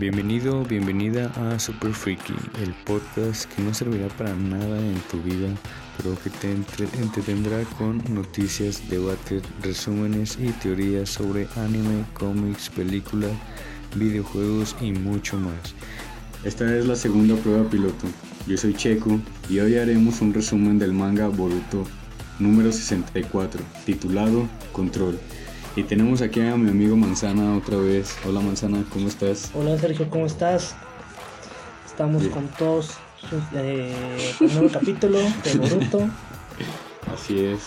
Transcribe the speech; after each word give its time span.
Bienvenido, 0.00 0.64
bienvenida 0.64 1.26
a 1.36 1.58
Super 1.58 1.92
Freaky, 1.92 2.32
el 2.62 2.72
podcast 2.86 3.44
que 3.52 3.60
no 3.60 3.74
servirá 3.74 4.08
para 4.08 4.34
nada 4.34 4.78
en 4.78 4.98
tu 5.10 5.20
vida, 5.20 5.48
pero 5.98 6.18
que 6.24 6.30
te 6.30 6.50
entretendrá 6.50 7.62
con 7.76 8.02
noticias, 8.08 8.80
debates, 8.88 9.42
resúmenes 9.62 10.38
y 10.40 10.52
teorías 10.52 11.10
sobre 11.10 11.46
anime, 11.56 12.06
cómics, 12.14 12.70
películas, 12.70 13.32
videojuegos 13.94 14.74
y 14.80 14.92
mucho 14.92 15.36
más. 15.36 15.74
Esta 16.44 16.74
es 16.74 16.86
la 16.86 16.96
segunda 16.96 17.36
prueba 17.36 17.68
piloto. 17.68 18.06
Yo 18.46 18.56
soy 18.56 18.72
Checo 18.72 19.20
y 19.50 19.58
hoy 19.58 19.76
haremos 19.76 20.22
un 20.22 20.32
resumen 20.32 20.78
del 20.78 20.94
manga 20.94 21.28
Boruto 21.28 21.86
número 22.38 22.72
64, 22.72 23.62
titulado 23.84 24.48
Control. 24.72 25.18
Y 25.76 25.84
tenemos 25.84 26.20
aquí 26.20 26.40
a 26.40 26.56
mi 26.56 26.68
amigo 26.68 26.96
Manzana 26.96 27.56
otra 27.56 27.76
vez. 27.76 28.16
Hola 28.26 28.40
Manzana, 28.40 28.84
¿cómo 28.92 29.06
estás? 29.06 29.52
Hola 29.54 29.78
Sergio, 29.78 30.10
¿cómo 30.10 30.26
estás? 30.26 30.74
Estamos 31.86 32.26
con 32.28 32.48
todos 32.48 32.90
eh, 33.54 34.34
un 34.40 34.52
nuevo 34.52 34.68
capítulo 34.72 35.18
de 35.18 35.58
Boruto. 35.58 36.08
Así 37.14 37.38
es. 37.38 37.60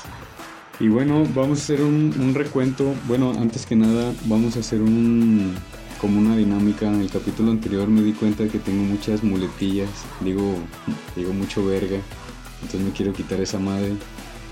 Y 0.81 0.89
bueno, 0.89 1.25
vamos 1.33 1.59
a 1.59 1.63
hacer 1.63 1.81
un, 1.81 2.13
un, 2.19 2.35
recuento. 2.35 2.93
Bueno, 3.07 3.31
antes 3.39 3.65
que 3.65 3.75
nada, 3.77 4.11
vamos 4.25 4.57
a 4.57 4.59
hacer 4.59 4.81
un 4.81 5.55
como 6.01 6.19
una 6.19 6.35
dinámica. 6.35 6.87
En 6.87 6.99
el 6.99 7.09
capítulo 7.09 7.51
anterior 7.51 7.87
me 7.87 8.01
di 8.01 8.11
cuenta 8.11 8.49
que 8.49 8.59
tengo 8.59 8.83
muchas 8.83 9.23
muletillas. 9.23 9.89
Digo, 10.19 10.55
digo 11.15 11.31
mucho 11.31 11.65
verga. 11.65 11.99
Entonces 12.61 12.81
me 12.81 12.91
quiero 12.91 13.13
quitar 13.13 13.39
esa 13.39 13.59
madre 13.59 13.93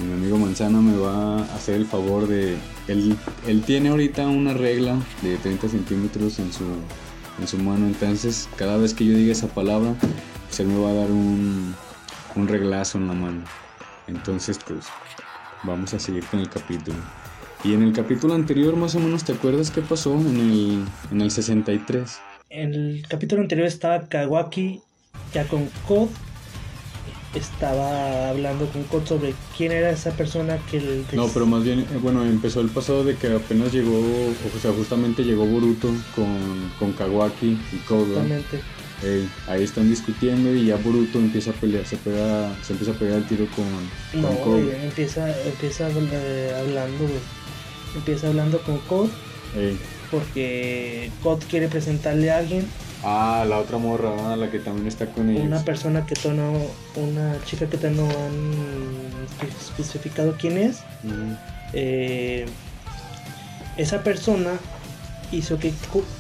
mi 0.01 0.13
amigo 0.13 0.37
Manzana 0.37 0.81
me 0.81 0.97
va 0.97 1.39
a 1.39 1.55
hacer 1.55 1.75
el 1.75 1.85
favor 1.85 2.27
de... 2.27 2.57
Él, 2.87 3.17
él 3.47 3.61
tiene 3.61 3.89
ahorita 3.89 4.27
una 4.27 4.53
regla 4.53 4.97
de 5.21 5.37
30 5.37 5.69
centímetros 5.69 6.39
en 6.39 6.51
su, 6.51 6.63
en 7.39 7.47
su 7.47 7.57
mano, 7.57 7.87
entonces 7.87 8.49
cada 8.55 8.77
vez 8.77 8.93
que 8.93 9.05
yo 9.05 9.15
diga 9.15 9.31
esa 9.31 9.47
palabra, 9.47 9.95
pues 10.47 10.59
él 10.59 10.67
me 10.67 10.79
va 10.79 10.89
a 10.89 10.93
dar 10.93 11.11
un, 11.11 11.75
un 12.35 12.47
reglazo 12.47 12.97
en 12.97 13.07
la 13.07 13.13
mano. 13.13 13.43
Entonces 14.07 14.59
pues 14.65 14.85
vamos 15.63 15.93
a 15.93 15.99
seguir 15.99 16.25
con 16.25 16.39
el 16.39 16.49
capítulo. 16.49 16.97
Y 17.63 17.73
en 17.73 17.83
el 17.83 17.93
capítulo 17.93 18.33
anterior 18.33 18.75
más 18.75 18.95
o 18.95 18.99
menos 18.99 19.23
te 19.23 19.33
acuerdas 19.33 19.69
qué 19.69 19.81
pasó 19.81 20.19
en 20.19 20.37
el, 20.37 20.85
en 21.11 21.21
el 21.21 21.31
63. 21.31 22.19
En 22.49 22.73
el 22.73 23.05
capítulo 23.07 23.41
anterior 23.41 23.67
estaba 23.67 24.07
Kawaki 24.07 24.81
ya 25.33 25.47
con 25.47 25.69
Code 25.87 26.09
estaba 27.35 28.29
hablando 28.29 28.65
con 28.67 28.83
Kot 28.83 29.07
sobre 29.07 29.33
quién 29.55 29.71
era 29.71 29.91
esa 29.91 30.11
persona 30.11 30.57
que... 30.69 30.77
El, 30.77 31.05
no, 31.13 31.27
pero 31.29 31.45
más 31.45 31.63
bien, 31.63 31.79
eh, 31.79 31.99
bueno, 32.01 32.25
empezó 32.25 32.61
el 32.61 32.69
pasado 32.69 33.03
de 33.03 33.15
que 33.15 33.33
apenas 33.33 33.71
llegó, 33.71 33.99
o 33.99 34.59
sea, 34.61 34.71
justamente 34.73 35.23
llegó 35.23 35.45
Boruto 35.45 35.89
con, 36.15 36.71
con 36.77 36.93
Kawaki 36.93 37.57
y 37.71 37.77
Kot. 37.87 38.07
Exactamente. 38.07 38.61
ahí 39.47 39.63
están 39.63 39.89
discutiendo 39.89 40.53
y 40.53 40.65
ya 40.65 40.75
Boruto 40.77 41.19
empieza 41.19 41.51
a 41.51 41.53
pelear, 41.53 41.85
se, 41.85 41.97
pega, 41.97 42.53
se 42.63 42.73
empieza 42.73 42.91
a 42.91 42.95
pegar 42.95 43.17
el 43.17 43.27
tiro 43.27 43.47
con, 43.55 44.21
no, 44.21 44.57
empieza, 44.83 45.29
empieza 45.45 45.89
eh, 45.89 46.55
hablando, 46.59 47.07
Empieza 47.95 48.27
hablando 48.27 48.61
con 48.61 48.77
Kot. 48.79 49.11
Porque 50.09 51.11
Kot 51.23 51.45
quiere 51.45 51.67
presentarle 51.67 52.31
a 52.31 52.37
alguien 52.37 52.65
Ah, 53.03 53.45
la 53.47 53.57
otra 53.57 53.77
morra, 53.77 54.35
la 54.35 54.51
que 54.51 54.59
también 54.59 54.87
está 54.87 55.07
con 55.07 55.29
ellos. 55.29 55.43
Una 55.43 55.63
persona 55.63 56.05
que 56.05 56.15
no, 56.29 56.53
una 56.95 57.35
chica 57.45 57.65
que 57.65 57.89
no 57.89 58.03
han 58.03 59.27
especificado 59.59 60.35
quién 60.39 60.57
es. 60.57 60.81
Eh, 61.73 62.45
esa 63.77 64.03
persona 64.03 64.51
hizo 65.31 65.57
que, 65.57 65.73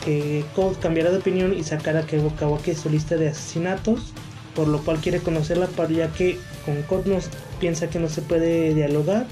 que 0.03 0.43
Code 0.55 0.77
cambiara 0.79 1.11
de 1.11 1.17
opinión 1.17 1.53
y 1.53 1.63
sacara 1.63 2.03
que 2.03 2.19
Kawaki 2.39 2.71
es 2.71 2.79
su 2.79 2.89
lista 2.89 3.15
de 3.15 3.29
asesinatos, 3.29 4.13
por 4.55 4.67
lo 4.67 4.79
cual 4.83 4.97
quiere 4.97 5.19
conocerla, 5.19 5.67
para 5.67 5.89
ya 5.89 6.07
que 6.07 6.39
con 6.65 6.81
Code 6.83 7.19
piensa 7.59 7.89
que 7.89 7.99
no 7.99 8.09
se 8.09 8.23
puede 8.23 8.73
dialogar 8.73 9.27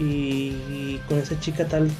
y, 0.00 0.98
con 1.08 1.18
esa 1.18 1.38
chica 1.40 1.66
tal, 1.66 1.90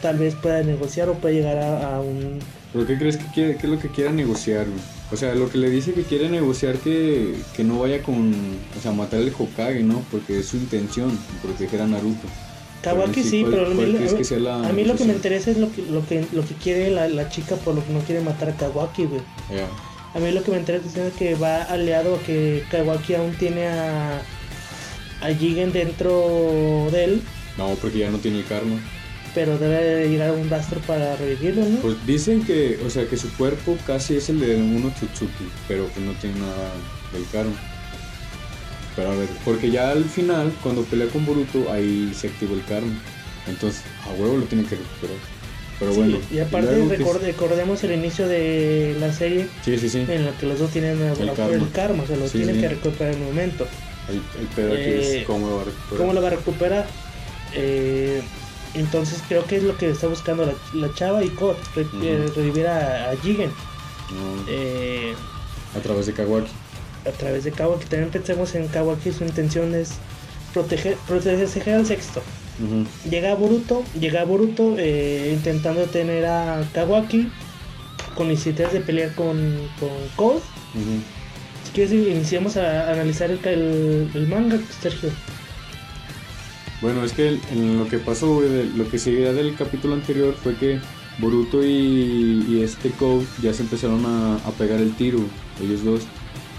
tal 0.00 0.16
vez 0.16 0.34
pueda 0.36 0.62
negociar 0.62 1.10
o 1.10 1.14
pueda 1.14 1.34
llegar 1.34 1.58
a 1.58 2.00
un 2.00 2.38
¿Pero 2.72 2.86
qué 2.86 2.98
crees 2.98 3.16
que 3.16 3.26
quiere, 3.26 3.56
qué 3.56 3.66
es 3.66 3.72
lo 3.72 3.78
que 3.78 3.88
quiera 3.88 4.12
negociar, 4.12 4.66
O 5.12 5.16
sea, 5.16 5.34
lo 5.34 5.50
que 5.50 5.58
le 5.58 5.70
dice 5.70 5.92
que 5.92 6.04
quiere 6.04 6.28
negociar 6.28 6.76
que, 6.76 7.34
que 7.56 7.64
no 7.64 7.80
vaya 7.80 8.02
con, 8.02 8.32
o 8.78 8.80
sea, 8.80 8.92
matar 8.92 9.20
al 9.20 9.32
Hokage, 9.36 9.82
¿no? 9.82 10.04
Porque 10.10 10.38
es 10.38 10.46
su 10.46 10.56
intención, 10.56 11.18
proteger 11.42 11.82
a 11.82 11.86
Naruto. 11.86 12.28
Kawaki 12.82 13.22
sí, 13.22 13.44
pero 13.48 13.66
a 13.66 13.70
mí, 14.72 14.84
lo 14.84 14.96
que 14.96 15.04
me 15.04 15.12
interesa 15.12 15.50
es 15.50 15.58
lo 15.58 15.70
que, 15.70 15.82
lo 15.82 16.06
que, 16.06 16.24
lo 16.32 16.46
que 16.46 16.54
quiere 16.54 16.90
la, 16.90 17.08
la 17.08 17.28
chica 17.28 17.56
por 17.56 17.74
lo 17.74 17.84
que 17.84 17.92
no 17.92 18.00
quiere 18.00 18.22
matar 18.22 18.48
a 18.50 18.56
Kawaki, 18.56 19.04
güey. 19.04 19.20
A 20.14 20.18
mí 20.18 20.30
lo 20.32 20.42
que 20.42 20.50
me 20.50 20.58
interesa 20.58 21.06
es 21.06 21.12
que 21.14 21.34
va 21.34 21.62
aliado 21.64 22.16
a 22.16 22.18
que 22.20 22.64
Kawaki 22.70 23.16
aún 23.16 23.34
tiene 23.34 23.66
a, 23.66 24.22
a 25.20 25.28
Jigen 25.38 25.72
dentro 25.72 26.88
de 26.90 27.04
él. 27.04 27.22
No, 27.58 27.74
porque 27.74 27.98
ya 27.98 28.10
no 28.10 28.18
tiene 28.18 28.38
el 28.38 28.46
karma 28.46 28.80
pero 29.34 29.58
debe 29.58 30.08
ir 30.08 30.22
a 30.22 30.32
un 30.32 30.48
rastro 30.50 30.80
para 30.80 31.16
revivirlo, 31.16 31.64
¿no? 31.64 31.78
Pues 31.78 32.06
dicen 32.06 32.44
que, 32.44 32.78
o 32.84 32.90
sea, 32.90 33.06
que 33.06 33.16
su 33.16 33.32
cuerpo 33.34 33.76
casi 33.86 34.16
es 34.16 34.28
el 34.28 34.40
de 34.40 34.56
uno 34.56 34.90
Tsutsuki, 34.90 35.48
pero 35.68 35.92
que 35.92 36.00
no 36.00 36.12
tiene 36.12 36.40
nada 36.40 36.72
del 37.12 37.24
karma. 37.32 37.54
Pero 38.96 39.12
a 39.12 39.14
ver, 39.14 39.28
porque 39.44 39.70
ya 39.70 39.90
al 39.90 40.04
final, 40.04 40.52
cuando 40.62 40.82
pelea 40.82 41.06
con 41.08 41.24
Boruto, 41.24 41.72
ahí 41.72 42.12
se 42.14 42.28
activó 42.28 42.54
el 42.54 42.64
karma. 42.64 42.92
Entonces, 43.46 43.82
a 44.04 44.10
huevo 44.20 44.36
lo 44.36 44.44
tiene 44.44 44.64
que 44.64 44.76
recuperar. 44.76 45.16
Pero 45.78 45.94
bueno. 45.94 46.18
Y 46.30 46.40
aparte, 46.40 46.86
recordemos 47.22 47.82
el 47.84 47.92
inicio 47.92 48.28
de 48.28 48.96
la 49.00 49.12
serie. 49.12 49.46
Sí, 49.64 49.78
sí, 49.78 49.88
sí. 49.88 50.04
En 50.06 50.26
la 50.26 50.32
que 50.32 50.46
los 50.46 50.58
dos 50.58 50.70
tienen 50.70 51.00
el, 51.00 51.70
karma. 51.72 52.02
o 52.02 52.06
sea, 52.06 52.16
lo 52.16 52.28
tienen 52.28 52.60
que 52.60 52.68
recuperar 52.68 53.14
en 53.14 53.20
el 53.20 53.26
momento. 53.26 53.66
El, 54.10 54.46
pedo 54.48 54.72
aquí 54.74 54.82
es 54.82 55.08
eh, 55.08 55.24
cómo 55.26 55.48
lo 55.48 55.56
va 55.56 55.62
a 55.62 55.64
recuperar. 55.66 55.98
¿Cómo 55.98 56.12
lo 56.12 56.20
va 56.22 56.26
a 56.26 56.30
recuperar? 56.30 56.86
Eh, 57.54 58.20
entonces 58.74 59.22
creo 59.28 59.44
que 59.44 59.56
es 59.56 59.62
lo 59.62 59.76
que 59.76 59.90
está 59.90 60.06
buscando 60.06 60.52
la, 60.74 60.94
chava 60.94 61.24
y 61.24 61.28
Kot, 61.28 61.56
eh, 61.76 62.30
revivir 62.34 62.66
a, 62.66 63.14
Jigen. 63.22 63.50
Eh, 64.48 65.14
a 65.76 65.80
través 65.80 66.06
de 66.06 66.12
Kawaki. 66.12 66.50
A 67.06 67.10
través 67.10 67.44
de 67.44 67.52
Kawaki. 67.52 67.86
También 67.86 68.10
pensemos 68.10 68.54
en 68.54 68.68
Kawaki, 68.68 69.12
su 69.12 69.24
intención 69.24 69.74
es 69.74 69.92
proteger, 70.52 70.96
proteger 71.06 71.74
al 71.74 71.86
sexto. 71.86 72.22
Llega 73.08 73.34
Boruto, 73.36 73.84
llega 73.98 74.24
Boruto 74.24 74.76
eh, 74.78 75.30
intentando 75.32 75.84
tener 75.84 76.26
a 76.26 76.62
Kawaki 76.74 77.30
con 78.14 78.28
necesidades 78.28 78.74
de 78.74 78.80
pelear 78.80 79.14
con, 79.14 79.58
con 80.14 80.34
Si 81.64 81.72
quieres 81.72 81.92
iniciamos 81.92 82.58
a 82.58 82.92
analizar 82.92 83.30
el, 83.30 84.10
el 84.14 84.28
manga, 84.28 84.58
Sergio. 84.82 85.08
Bueno, 86.80 87.04
es 87.04 87.12
que 87.12 87.38
en 87.52 87.78
lo 87.78 87.88
que 87.88 87.98
pasó, 87.98 88.40
lo 88.40 88.88
que 88.88 88.98
seguía 88.98 89.32
del 89.32 89.54
capítulo 89.54 89.94
anterior 89.94 90.34
fue 90.34 90.54
que 90.56 90.80
Boruto 91.18 91.64
y, 91.64 92.62
este 92.62 92.90
Code 92.90 93.26
ya 93.42 93.52
se 93.52 93.62
empezaron 93.62 94.04
a, 94.06 94.38
pegar 94.58 94.80
el 94.80 94.94
tiro, 94.94 95.18
ellos 95.62 95.84
dos, 95.84 96.02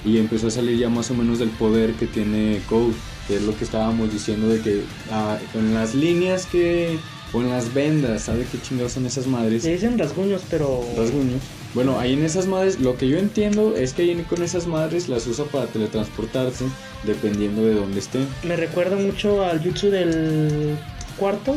y 0.06 0.18
empezó 0.18 0.48
a 0.48 0.52
salir 0.52 0.78
ya 0.78 0.90
más 0.90 1.10
o 1.10 1.16
menos 1.16 1.40
del 1.40 1.50
poder 1.50 1.94
que 1.94 2.06
tiene 2.06 2.62
Code, 2.70 2.94
que 3.28 3.38
es 3.38 3.42
lo 3.44 3.58
que 3.58 3.64
estábamos 3.64 4.14
diciendo 4.14 4.48
de 4.48 4.62
que 4.62 4.84
ah, 5.12 5.40
con 5.54 5.74
las 5.74 5.96
líneas 5.96 6.46
que, 6.46 7.00
o 7.34 7.42
en 7.42 7.50
las 7.50 7.74
vendas, 7.74 8.24
¿sabe 8.24 8.46
qué 8.52 8.62
chingados 8.62 8.94
son 8.94 9.08
esas 9.08 9.26
madres? 9.26 9.64
Se 9.64 9.74
dicen 9.74 9.98
rasguños, 9.98 10.44
pero... 10.50 10.84
Rasguños. 10.96 11.42
Bueno, 11.74 12.00
ahí 12.00 12.14
en 12.14 12.24
esas 12.26 12.48
madres, 12.48 12.80
lo 12.82 12.98
que 12.98 13.08
yo 13.08 13.18
entiendo 13.18 13.76
es 13.78 13.94
que 13.94 14.02
ahí 14.02 14.26
con 14.30 14.44
esas 14.44 14.68
madres 14.68 15.08
las 15.08 15.26
usa 15.28 15.46
para 15.46 15.68
teletransportarse, 15.68 16.66
dependiendo 17.04 17.64
de 17.64 17.76
dónde 17.76 18.00
estén. 18.00 18.28
Me 18.44 18.58
recuerda 18.58 18.98
mucho 18.98 19.44
al 19.46 19.64
jutsu 19.64 19.90
del 19.90 20.78
cuarto. 21.18 21.56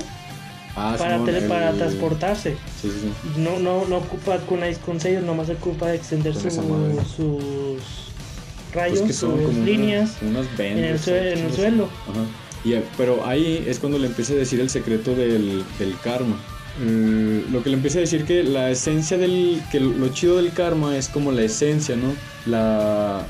Ah, 0.77 0.97
para, 0.99 1.19
para 1.49 1.73
transportarse. 1.73 2.57
Sí, 2.81 2.91
sí, 2.91 3.01
sí. 3.03 3.41
No, 3.41 3.59
no, 3.61 3.87
no 3.87 3.99
ocupa 3.99 4.39
kunais 4.39 4.79
con 4.79 5.01
sellos, 5.01 5.23
nomás 5.23 5.49
ocupa 5.49 5.95
extender 5.95 6.35
sus 6.35 6.55
rayos, 8.73 9.01
pues 9.01 9.17
sus 9.17 9.55
líneas 9.65 10.17
en 10.59 10.79
el, 10.79 10.99
suelo. 10.99 11.89
Y, 12.65 12.75
pero 12.97 13.25
ahí 13.25 13.65
es 13.69 13.79
cuando 13.79 13.99
le 13.99 14.09
empieza 14.09 14.33
a 14.33 14.37
decir 14.37 14.59
el 14.59 14.71
secreto 14.71 15.15
del, 15.15 15.65
del 15.79 15.97
karma 16.03 16.37
Mm, 16.79 17.53
lo 17.53 17.63
que 17.63 17.71
le 17.71 17.77
empieza 17.77 17.99
a 17.99 18.01
decir 18.01 18.25
que 18.25 18.43
la 18.43 18.71
esencia 18.71 19.17
del 19.17 19.63
que 19.71 19.79
lo 19.79 20.09
chido 20.09 20.39
del 20.39 20.53
karma 20.53 20.97
es 20.97 21.09
como 21.09 21.31
la 21.31 21.43
esencia 21.43 21.95
no 21.95 22.15
la 22.47 23.25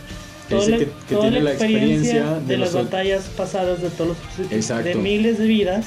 que, 0.48 0.88
que, 1.08 1.16
tiene 1.16 1.40
la 1.40 1.52
experiencia, 1.52 2.38
de, 2.40 2.58
las 2.58 2.74
batallas 2.74 3.24
pasadas 3.36 3.82
de 3.82 3.90
todos 3.90 4.16
los 4.38 4.84
de 4.84 4.94
miles 4.94 5.38
de 5.38 5.46
vidas 5.46 5.86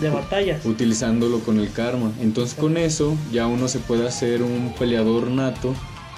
de 0.00 0.10
batallas. 0.10 0.64
Utilizándolo 0.64 1.40
con 1.40 1.58
el 1.58 1.72
karma. 1.72 2.12
Entonces 2.20 2.58
con 2.58 2.76
eso 2.76 3.16
ya 3.32 3.46
uno 3.46 3.68
se 3.68 3.78
puede 3.78 4.06
hacer 4.06 4.42
un 4.42 4.72
peleador 4.78 5.28
nato 5.28 5.74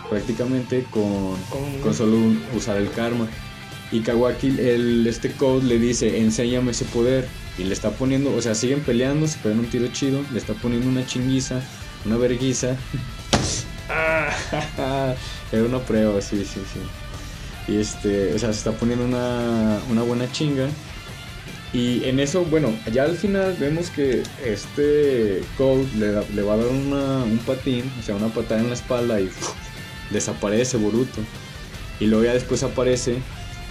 prácticamente 0.09 0.87
con, 0.91 1.37
con, 1.83 1.95
solo 1.95 2.17
usar 2.57 2.77
el 2.79 2.91
karma. 2.91 3.27
Y 3.91 4.01
Kawaki 4.01 4.49
el 4.49 5.07
este 5.07 5.31
code 5.33 5.65
le 5.65 5.79
dice 5.79 6.21
enséñame 6.21 6.73
ese 6.73 6.85
poder 6.87 7.27
y 7.59 7.65
le 7.65 7.75
está 7.75 7.91
poniendo, 7.91 8.35
o 8.35 8.41
sea, 8.41 8.55
siguen 8.55 8.81
peleando, 8.81 9.27
se 9.27 9.39
pegan 9.39 9.59
un 9.59 9.67
tiro 9.67 9.87
chido, 9.89 10.21
le 10.33 10.39
está 10.39 10.55
poniendo 10.55 10.89
una 10.89 11.05
chinguiza, 11.05 11.61
una 12.05 12.17
verguiza. 12.17 12.77
Era 15.53 15.65
una 15.65 15.79
prueba, 15.81 16.21
sí, 16.21 16.45
sí, 16.45 16.61
sí. 16.73 17.73
Y 17.73 17.77
este, 17.81 18.35
o 18.35 18.39
sea, 18.39 18.53
se 18.53 18.59
está 18.59 18.73
poniendo 18.73 19.05
una, 19.05 19.79
una 19.91 20.03
buena 20.03 20.31
chinga. 20.31 20.67
Y 21.73 22.05
en 22.05 22.19
eso, 22.19 22.45
bueno, 22.47 22.73
ya 22.93 23.03
al 23.05 23.17
final 23.17 23.55
vemos 23.61 23.91
que 23.91 24.23
este 24.45 25.43
Code 25.59 25.87
le, 25.99 26.13
da- 26.13 26.25
le 26.35 26.43
va 26.43 26.55
a 26.55 26.57
dar 26.57 26.67
una- 26.69 27.25
un 27.25 27.39
patín, 27.39 27.91
o 28.01 28.03
sea, 28.03 28.15
una 28.17 28.29
patada 28.29 28.61
en 28.61 28.69
la 28.69 28.75
espalda 28.75 29.21
y 29.21 29.29
desaparece 30.11 30.79
Boruto. 30.79 31.21
Y 32.01 32.07
luego 32.07 32.25
ya 32.25 32.33
después 32.33 32.63
aparece 32.63 33.17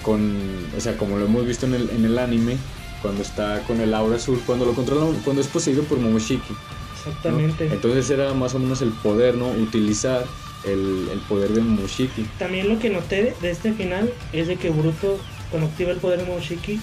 con, 0.04 0.38
o 0.78 0.81
sea, 0.81 0.95
como 0.95 1.18
lo 1.18 1.25
hemos 1.25 1.48
visto 1.48 1.66
en 1.66 1.74
el, 1.74 1.89
en 1.89 2.06
el 2.06 2.19
anime, 2.19 2.57
cuando 3.02 3.22
está 3.22 3.62
con 3.64 3.80
el 3.82 3.94
aura 3.94 4.16
azul, 4.16 4.42
cuando 4.46 4.66
lo 4.66 4.74
controla, 4.74 5.06
cuando 5.24 5.42
es 5.42 5.48
poseído 5.48 5.84
por 5.84 6.00
Momoshiki. 6.00 6.54
¿no? 6.54 6.60
Exactamente. 6.98 7.68
Entonces 7.68 8.10
era 8.10 8.34
más 8.34 8.54
o 8.56 8.60
menos 8.60 8.82
el 8.82 8.90
poder, 8.90 9.36
¿no? 9.36 9.48
Utilizar 9.50 10.26
el, 10.66 11.08
el 11.12 11.20
poder 11.22 11.52
de 11.52 11.62
Momoshiki. 11.62 12.24
También 12.40 12.70
lo 12.70 12.80
que 12.80 12.90
noté 12.90 13.36
de 13.42 13.52
este 13.52 13.74
final 13.74 14.12
es 14.34 14.48
de 14.48 14.58
que 14.58 14.70
Boruto, 14.70 15.18
cuando 15.52 15.68
activa 15.68 15.92
el 15.92 15.98
poder 15.98 16.20
de 16.20 16.26
Momoshiki, 16.26 16.80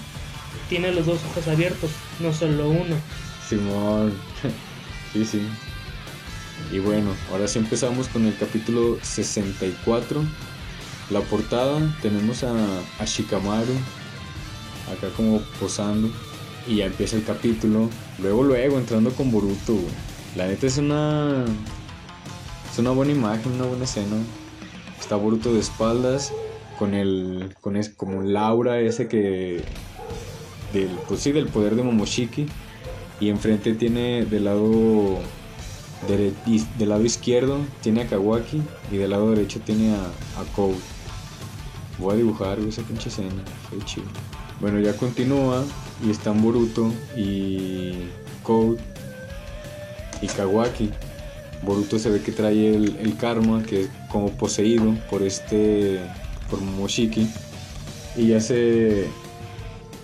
tiene 0.68 0.92
los 0.92 1.06
dos 1.06 1.20
ojos 1.30 1.48
abiertos, 1.48 1.90
no 2.20 2.32
solo 2.32 2.70
uno. 2.70 2.96
Simón. 3.48 4.14
sí, 5.12 5.24
sí. 5.24 5.42
Y 6.72 6.78
bueno, 6.78 7.10
ahora 7.30 7.46
sí 7.46 7.58
empezamos 7.58 8.08
con 8.08 8.24
el 8.26 8.36
capítulo 8.36 8.98
64. 9.02 10.22
La 11.10 11.20
portada 11.20 11.80
tenemos 12.00 12.42
a, 12.44 12.54
a 12.98 13.04
Shikamaru 13.04 13.74
acá 14.92 15.08
como 15.16 15.40
posando 15.60 16.10
y 16.66 16.76
ya 16.76 16.86
empieza 16.86 17.16
el 17.16 17.24
capítulo. 17.24 17.88
Luego, 18.18 18.42
luego 18.42 18.78
entrando 18.78 19.10
con 19.12 19.30
Boruto. 19.30 19.76
La 20.36 20.46
neta 20.46 20.66
es 20.66 20.78
una 20.78 21.44
es 22.72 22.78
una 22.78 22.90
buena 22.90 23.12
imagen, 23.12 23.52
una 23.52 23.66
buena 23.66 23.84
escena. 23.84 24.16
Está 25.00 25.16
Boruto 25.16 25.52
de 25.52 25.60
espaldas 25.60 26.32
con 26.78 26.94
el 26.94 27.54
con 27.60 27.76
es, 27.76 27.88
como 27.88 28.22
el 28.22 28.36
aura 28.36 28.80
ese 28.80 29.08
que 29.08 29.62
del 30.72 30.88
pues 31.06 31.20
sí 31.20 31.32
del 31.32 31.46
poder 31.46 31.76
de 31.76 31.84
Momoshiki 31.84 32.46
y 33.20 33.28
enfrente 33.28 33.74
tiene 33.74 34.24
del 34.24 34.44
lado 34.44 35.20
del 36.08 36.88
lado 36.88 37.04
izquierdo 37.04 37.58
tiene 37.80 38.02
a 38.02 38.06
Kawaki 38.06 38.60
y 38.92 38.96
del 38.96 39.10
lado 39.10 39.30
derecho 39.30 39.60
tiene 39.60 39.94
a, 39.94 40.00
a. 40.00 40.44
Voy 41.98 42.12
a 42.12 42.16
dibujar 42.16 42.58
esa 42.58 42.82
pinche 42.82 43.08
escena, 43.08 43.44
fue 43.68 43.78
chido. 43.84 44.06
Bueno, 44.64 44.80
ya 44.80 44.94
continúa 44.96 45.62
y 46.02 46.08
están 46.10 46.40
Boruto 46.40 46.90
y 47.14 47.92
Code 48.42 48.78
y 50.22 50.26
Kawaki. 50.26 50.88
Boruto 51.60 51.98
se 51.98 52.08
ve 52.08 52.22
que 52.22 52.32
trae 52.32 52.74
el, 52.74 52.96
el 52.96 53.14
karma, 53.18 53.62
que 53.62 53.82
es 53.82 53.90
como 54.10 54.30
poseído 54.30 54.94
por 55.10 55.22
este, 55.22 56.00
por 56.48 56.62
Momoshiki. 56.62 57.28
Y 58.16 58.28
ya 58.28 58.40
se, 58.40 59.04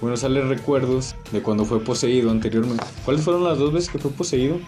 bueno, 0.03 0.19
salen 0.19 0.51
recuerdos 0.51 1.15
de 1.33 1.41
cuando 1.41 1.65
fue 1.65 1.83
poseído 1.83 2.31
anteriormente. 2.31 2.85
¿Cuáles 3.07 3.23
fueron 3.25 3.45
las 3.45 3.57
dos 3.59 3.73
veces 3.73 3.89
que 3.89 3.99
fue 3.99 4.11
poseído? 4.11 4.59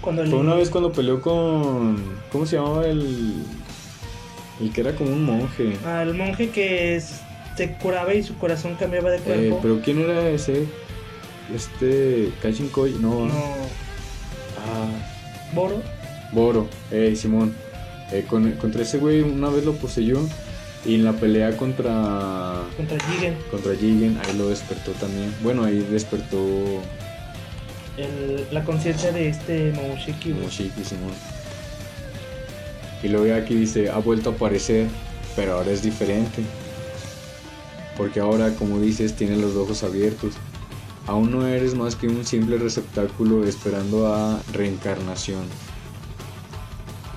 Cuando 0.00 0.24
Fue 0.24 0.38
una 0.38 0.54
vez 0.54 0.70
cuando 0.70 0.90
peleó 0.90 1.20
con, 1.20 2.02
¿cómo 2.32 2.46
se 2.46 2.56
llamaba 2.56 2.86
el, 2.86 3.44
el 4.58 4.72
que 4.72 4.80
era 4.80 4.94
como 4.96 5.10
un 5.10 5.22
monje? 5.26 5.76
al 5.84 6.14
monje 6.14 6.48
que 6.48 6.96
es- 6.96 7.20
se 7.60 7.72
curaba 7.72 8.14
y 8.14 8.22
su 8.22 8.38
corazón 8.38 8.74
cambiaba 8.76 9.10
de 9.10 9.18
Eh, 9.18 9.20
cuerpo. 9.20 9.58
pero 9.60 9.80
¿quién 9.84 10.00
era 10.00 10.30
ese? 10.30 10.64
Este, 11.54 12.30
Kashin 12.40 12.68
Koi, 12.68 12.92
no, 12.98 13.26
No, 13.26 13.34
ah, 14.66 14.88
Boro. 15.52 15.82
Boro, 16.32 16.66
eh, 16.90 17.14
Simón. 17.16 17.54
Eh, 18.12 18.24
con- 18.26 18.52
contra 18.52 18.80
ese 18.80 18.96
güey 18.96 19.20
una 19.20 19.50
vez 19.50 19.66
lo 19.66 19.74
poseyó 19.74 20.20
y 20.86 20.94
en 20.94 21.04
la 21.04 21.12
pelea 21.12 21.54
contra 21.58 22.62
contra 22.78 22.98
Jigen. 23.10 23.36
contra 23.50 23.74
Jigen 23.74 24.18
ahí 24.24 24.36
lo 24.38 24.48
despertó 24.48 24.92
también. 24.92 25.34
Bueno, 25.42 25.64
ahí 25.64 25.86
despertó 25.90 26.38
el- 27.98 28.46
la 28.50 28.64
conciencia 28.64 29.12
de 29.12 29.28
este 29.28 29.70
Momoshiki. 29.72 30.30
Momoshiki, 30.30 30.82
Simón. 30.82 31.12
Y 33.02 33.08
luego 33.08 33.34
aquí 33.34 33.54
dice, 33.54 33.90
ha 33.90 33.98
vuelto 33.98 34.30
a 34.30 34.32
aparecer, 34.32 34.86
pero 35.36 35.54
ahora 35.58 35.70
es 35.72 35.82
diferente. 35.82 36.42
Porque 38.00 38.20
ahora, 38.20 38.54
como 38.54 38.80
dices, 38.80 39.14
tiene 39.14 39.36
los 39.36 39.54
ojos 39.56 39.82
abiertos. 39.82 40.32
Aún 41.06 41.32
no 41.32 41.46
eres 41.46 41.74
más 41.74 41.96
que 41.96 42.08
un 42.08 42.24
simple 42.24 42.56
receptáculo 42.56 43.44
esperando 43.44 44.06
a 44.06 44.40
reencarnación. 44.54 45.42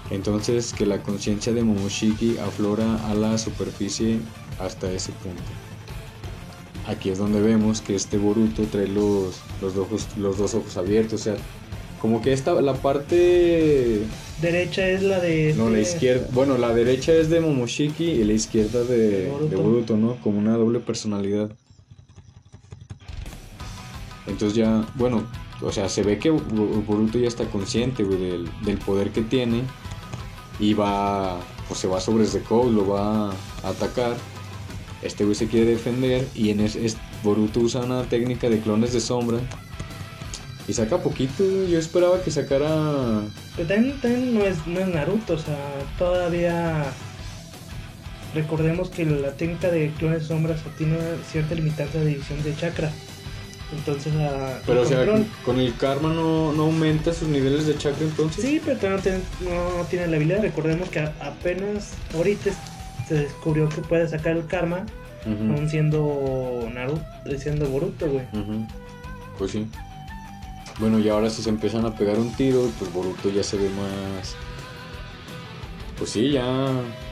Entonces 0.10 0.74
que 0.74 0.86
la 0.86 1.02
conciencia 1.02 1.54
de 1.54 1.64
Momoshiki 1.64 2.38
aflora 2.38 2.98
a 3.10 3.16
la 3.16 3.38
superficie 3.38 4.20
hasta 4.60 4.92
ese 4.92 5.14
punto. 5.14 5.42
Aquí 6.86 7.12
es 7.12 7.18
donde 7.18 7.40
vemos 7.40 7.80
que 7.80 7.96
este 7.96 8.18
Boruto 8.18 8.64
trae 8.64 8.90
los, 8.90 9.40
los, 9.62 10.18
los 10.18 10.38
dos 10.38 10.54
ojos 10.54 10.76
abiertos. 10.76 11.22
O 11.22 11.24
sea, 11.24 11.36
como 12.04 12.22
que 12.22 12.34
esta, 12.34 12.52
la 12.62 12.74
parte... 12.74 14.02
Derecha 14.42 14.86
es 14.90 15.04
la 15.04 15.22
de. 15.22 15.54
No, 15.56 15.70
la 15.70 15.80
este- 15.80 15.94
izquierda. 15.96 16.28
Bueno, 16.34 16.58
la 16.58 16.74
derecha 16.74 17.14
es 17.14 17.30
de 17.30 17.40
Momoshiki 17.40 18.04
y 18.04 18.24
la 18.26 18.34
izquierda 18.34 18.84
de, 18.84 18.98
de 19.22 19.30
Boruto. 19.30 19.62
Boruto, 19.64 19.98
¿no? 19.98 20.18
Como 20.22 20.38
una 20.38 20.58
doble 20.58 20.82
personalidad. 20.82 21.50
Entonces 24.28 24.58
ya, 24.58 24.86
bueno, 24.96 25.24
o 25.62 25.72
sea, 25.72 25.88
se 25.88 26.04
ve 26.04 26.20
que 26.20 26.30
Bo- 26.30 26.42
Boruto 26.86 27.18
ya 27.20 27.30
está 27.30 27.46
consciente, 27.46 28.04
güey, 28.04 28.20
del, 28.20 28.50
del 28.66 28.78
poder 28.80 29.12
que 29.12 29.22
tiene. 29.22 29.62
Y 30.60 30.74
va, 30.74 31.40
pues 31.70 31.80
se 31.80 31.88
va 31.88 32.02
sobre 32.02 32.26
Code, 32.42 32.72
lo 32.74 32.86
va 32.90 33.30
a 33.32 33.34
atacar. 33.64 34.18
Este 35.02 35.24
güey 35.24 35.36
se 35.36 35.48
quiere 35.48 35.68
defender 35.72 36.28
y 36.36 36.50
en 36.50 36.60
ese 36.60 36.86
es, 36.86 36.98
Boruto 37.24 37.62
usa 37.62 37.82
una 37.82 38.04
técnica 38.04 38.50
de 38.50 38.60
clones 38.60 38.92
de 38.92 39.00
sombra. 39.00 39.40
Y 40.68 40.74
saca 40.74 40.98
poquito, 41.00 41.44
yo 41.68 41.78
esperaba 41.78 42.22
que 42.22 42.32
sacara 42.32 43.22
Pero 43.56 43.68
también, 43.68 44.00
también 44.02 44.34
no, 44.34 44.42
es, 44.46 44.66
no 44.66 44.80
es 44.80 44.88
Naruto, 44.88 45.34
o 45.34 45.38
sea, 45.38 45.58
todavía. 46.00 46.86
Recordemos 48.34 48.90
que 48.90 49.06
la 49.06 49.32
técnica 49.34 49.70
de 49.70 49.92
clones 50.00 50.24
sombras 50.24 50.62
tiene 50.78 50.98
una 50.98 51.06
cierta 51.30 51.54
limitante 51.54 52.00
de 52.00 52.06
división 52.06 52.42
de 52.44 52.56
chakra. 52.56 52.92
Entonces, 53.78 54.14
a. 54.16 54.60
Pero 54.66 54.82
o 54.82 54.86
sea, 54.86 55.06
con 55.46 55.60
el 55.60 55.76
karma 55.76 56.10
no, 56.14 56.52
no 56.54 56.64
aumenta 56.64 57.14
sus 57.14 57.28
niveles 57.28 57.68
de 57.68 57.78
chakra 57.78 58.04
entonces. 58.06 58.44
Sí, 58.44 58.62
pero 58.64 58.90
no 58.90 59.00
tiene, 59.00 59.20
no, 59.42 59.84
tiene 59.90 60.08
la 60.08 60.16
habilidad. 60.16 60.42
Recordemos 60.42 60.90
que 60.90 61.00
a- 61.00 61.14
apenas 61.22 61.92
ahorita 62.16 62.52
se 63.08 63.16
descubrió 63.16 63.70
que 63.70 63.82
puede 63.82 64.08
sacar 64.08 64.36
el 64.38 64.46
karma, 64.48 64.86
aún 65.26 65.70
siendo 65.70 66.68
Naruto, 66.74 67.04
siendo 67.38 67.68
Boruto, 67.68 68.08
güey. 68.10 68.26
Pues 69.38 69.52
sí. 69.52 69.68
Bueno, 70.80 71.00
y 71.00 71.10
ahora 71.10 71.30
si 71.30 71.44
se 71.44 71.50
empiezan 71.50 71.86
a 71.86 71.96
pegar 71.96 72.18
un 72.18 72.36
tiro, 72.36 72.70
pues 72.80 72.92
Boruto 72.92 73.30
ya 73.30 73.44
se 73.44 73.58
ve 73.58 73.70
más. 73.70 74.36
Pues 75.98 76.10
sí, 76.10 76.32
ya 76.32 76.68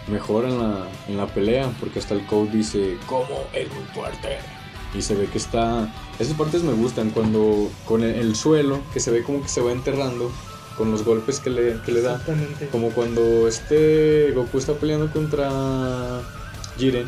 mejor 0.07 0.45
en 0.45 0.57
la, 0.57 0.87
en 1.07 1.17
la 1.17 1.27
pelea, 1.27 1.71
porque 1.79 1.99
hasta 1.99 2.15
el 2.15 2.25
Code 2.25 2.51
dice, 2.51 2.97
¿cómo? 3.05 3.45
Es 3.53 3.67
muy 3.73 3.83
fuerte. 3.93 4.39
Y 4.93 5.01
se 5.01 5.15
ve 5.15 5.27
que 5.27 5.37
está... 5.37 5.93
Esas 6.19 6.35
partes 6.35 6.63
me 6.63 6.73
gustan, 6.73 7.11
cuando 7.11 7.69
con 7.85 8.03
el, 8.03 8.15
el 8.15 8.35
suelo, 8.35 8.81
que 8.93 8.99
se 8.99 9.11
ve 9.11 9.23
como 9.23 9.41
que 9.41 9.47
se 9.47 9.61
va 9.61 9.71
enterrando 9.71 10.31
con 10.77 10.91
los 10.91 11.05
golpes 11.05 11.39
que 11.39 11.49
le, 11.49 11.79
que 11.85 11.91
le 11.91 12.01
da. 12.01 12.21
Como 12.71 12.89
cuando 12.89 13.47
este 13.47 14.31
Goku 14.31 14.57
está 14.57 14.73
peleando 14.73 15.11
contra 15.11 16.21
Jiren 16.77 17.07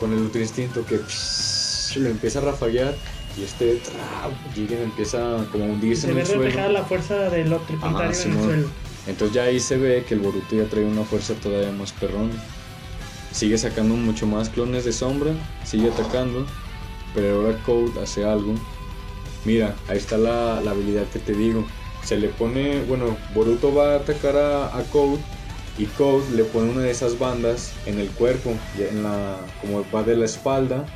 con 0.00 0.12
el 0.12 0.18
Ultra 0.18 0.42
Instinto 0.42 0.84
que 0.84 0.98
psh, 0.98 1.98
lo 1.98 2.08
empieza 2.08 2.40
a 2.40 2.42
rafaguear 2.42 2.94
y 3.38 3.42
este 3.44 3.74
tra, 3.76 4.30
Jiren 4.54 4.82
empieza 4.82 5.46
como 5.52 5.64
a 5.64 5.68
hundirse 5.68 6.02
Se 6.02 6.08
en 6.08 6.14
ve 6.14 6.20
el 6.22 6.26
suelo. 6.26 6.42
reflejada 6.42 6.72
la 6.72 6.84
fuerza 6.84 7.14
del 7.30 7.52
otro 7.52 7.76
en 7.82 7.96
el 8.08 8.14
suelo. 8.14 8.68
Entonces 9.06 9.34
ya 9.34 9.44
ahí 9.44 9.60
se 9.60 9.76
ve 9.76 10.04
que 10.08 10.14
el 10.14 10.20
Boruto 10.20 10.56
ya 10.56 10.64
trae 10.64 10.84
una 10.84 11.04
fuerza 11.04 11.34
todavía 11.34 11.70
más 11.72 11.92
perrona. 11.92 12.34
Sigue 13.32 13.58
sacando 13.58 13.94
mucho 13.94 14.26
más 14.26 14.48
clones 14.48 14.84
de 14.84 14.92
sombra, 14.92 15.32
sigue 15.64 15.90
atacando, 15.90 16.46
pero 17.14 17.36
ahora 17.36 17.58
Code 17.64 18.00
hace 18.02 18.24
algo. 18.24 18.54
Mira, 19.44 19.74
ahí 19.88 19.98
está 19.98 20.16
la, 20.16 20.60
la 20.62 20.70
habilidad 20.72 21.04
que 21.12 21.18
te 21.18 21.32
digo. 21.34 21.64
Se 22.02 22.16
le 22.16 22.28
pone, 22.28 22.82
bueno, 22.84 23.16
Boruto 23.34 23.74
va 23.74 23.92
a 23.92 23.96
atacar 23.96 24.36
a, 24.36 24.76
a 24.76 24.82
Code 24.84 25.18
y 25.78 25.84
Code 25.84 26.24
le 26.34 26.44
pone 26.44 26.70
una 26.70 26.80
de 26.82 26.90
esas 26.90 27.18
bandas 27.18 27.72
en 27.84 28.00
el 28.00 28.08
cuerpo, 28.08 28.54
en 28.78 29.02
la, 29.02 29.36
como 29.60 29.84
va 29.94 30.02
de 30.02 30.16
la 30.16 30.24
espalda, 30.24 30.86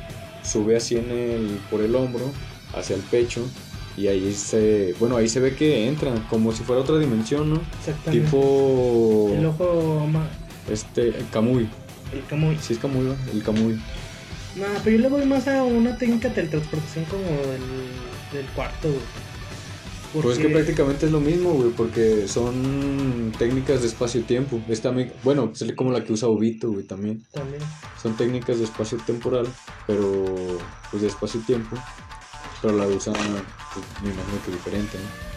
sube 0.43 0.75
así 0.75 0.97
en 0.97 1.11
el, 1.11 1.59
por 1.69 1.81
el 1.81 1.95
hombro, 1.95 2.31
hacia 2.75 2.95
el 2.95 3.01
pecho. 3.01 3.45
Y 3.97 4.07
ahí 4.07 4.33
se, 4.33 4.95
bueno, 4.99 5.17
ahí 5.17 5.27
se 5.27 5.39
ve 5.39 5.55
que 5.55 5.87
entra, 5.87 6.13
como 6.29 6.51
si 6.53 6.63
fuera 6.63 6.81
otra 6.81 6.97
dimensión, 6.97 7.53
¿no? 7.53 7.61
Exactamente. 7.79 8.25
Tipo, 8.25 9.31
El 9.37 9.45
ojo, 9.45 10.07
este, 10.71 11.09
el 11.09 11.27
Kamui. 11.29 11.67
el 12.13 12.25
Kamui. 12.29 12.57
Sí 12.61 12.73
es 12.73 12.79
Kamui, 12.79 13.01
¿no? 13.01 13.15
el 13.33 13.43
Kamui. 13.43 13.73
No, 14.55 14.65
pero 14.83 14.97
yo 14.97 15.01
le 15.03 15.09
voy 15.09 15.25
más 15.25 15.47
a 15.47 15.63
una 15.63 15.97
técnica 15.97 16.29
de 16.29 16.35
teletransportación 16.35 17.05
como 17.05 17.23
del, 17.23 17.61
del 18.33 18.45
cuarto, 18.55 18.87
güey. 18.89 19.01
Pues 20.13 20.37
es 20.37 20.45
que 20.45 20.49
prácticamente 20.49 21.05
es 21.05 21.11
lo 21.11 21.21
mismo, 21.21 21.51
güey, 21.53 21.69
porque 21.69 22.27
son 22.27 23.31
técnicas 23.37 23.81
de 23.81 23.87
espacio-tiempo. 23.87 24.59
Esta, 24.67 24.93
bueno, 25.23 25.53
es 25.53 25.73
como 25.73 25.91
la 25.91 26.03
que 26.03 26.11
usa 26.11 26.27
Obito, 26.27 26.69
güey, 26.71 26.83
también. 26.83 27.23
También. 27.31 27.61
Son 28.01 28.15
técnicas 28.17 28.57
de 28.57 28.65
espacio-temporal, 28.65 29.47
pero 29.87 30.35
pues 30.89 31.01
de 31.01 31.07
espacio-tiempo. 31.07 31.77
Pero 32.61 32.75
la 32.75 32.87
usan, 32.87 33.13
pues, 33.13 33.85
me 34.03 34.09
imagino 34.09 34.43
que 34.45 34.51
diferente, 34.51 34.97
¿no? 34.97 35.31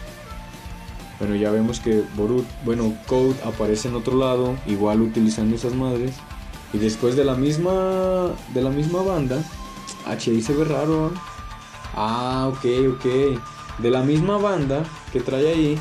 Bueno, 1.21 1.37
ya 1.37 1.50
vemos 1.52 1.78
que 1.78 2.02
Borut, 2.16 2.45
bueno, 2.64 2.97
Code 3.07 3.37
aparece 3.45 3.88
en 3.88 3.95
otro 3.95 4.19
lado, 4.19 4.57
igual 4.66 5.00
utilizando 5.00 5.54
esas 5.54 5.75
madres. 5.75 6.16
Y 6.73 6.78
después 6.78 7.14
de 7.14 7.25
la 7.25 7.37
misma, 7.37 8.33
de 8.52 8.61
la 8.61 8.71
misma 8.71 9.02
banda, 9.02 9.45
HI 10.07 10.43
se 10.43 10.52
ve 10.52 10.64
raro. 10.64 11.07
¿eh? 11.07 11.19
Ah, 11.95 12.50
ok, 12.52 12.64
ok. 12.95 13.07
De 13.78 13.90
la 13.90 14.02
misma 14.02 14.38
banda 14.38 14.85
que 15.12 15.21
trae 15.21 15.49
ahí, 15.49 15.78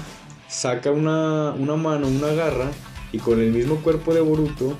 saca 0.47 0.91
una, 0.91 1.51
una 1.51 1.75
mano, 1.75 2.07
una 2.07 2.27
garra, 2.29 2.69
y 3.11 3.19
con 3.19 3.39
el 3.39 3.51
mismo 3.51 3.75
cuerpo 3.77 4.13
de 4.13 4.21
Boruto, 4.21 4.75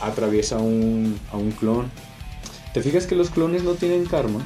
atraviesa 0.00 0.56
un, 0.58 1.18
a 1.32 1.36
un 1.36 1.52
clon. 1.52 1.90
¿Te 2.74 2.82
fijas 2.82 3.06
que 3.06 3.14
los 3.16 3.30
clones 3.30 3.62
no 3.62 3.74
tienen 3.74 4.04
karma? 4.06 4.40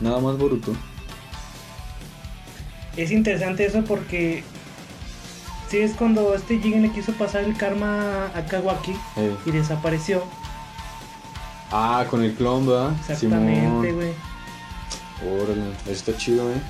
Nada 0.00 0.20
más 0.20 0.36
Boruto. 0.38 0.72
Es 2.96 3.10
interesante 3.10 3.66
eso 3.66 3.82
porque 3.82 4.44
si 5.68 5.78
es 5.78 5.92
cuando 5.94 6.34
este 6.34 6.58
Jigen 6.60 6.82
le 6.82 6.90
quiso 6.92 7.12
pasar 7.12 7.42
el 7.44 7.56
karma 7.56 8.26
a 8.34 8.44
Kawaki 8.46 8.92
Eh. 9.16 9.34
y 9.46 9.50
desapareció. 9.50 10.22
Ah, 11.72 12.04
con 12.08 12.22
el 12.22 12.34
clon, 12.34 12.66
¿verdad? 12.66 12.92
Exactamente, 13.00 13.92
güey. 13.92 14.03
Órale, 15.22 15.62
eso 15.84 15.92
está 15.92 16.16
chido, 16.16 16.50
¿eh? 16.50 16.60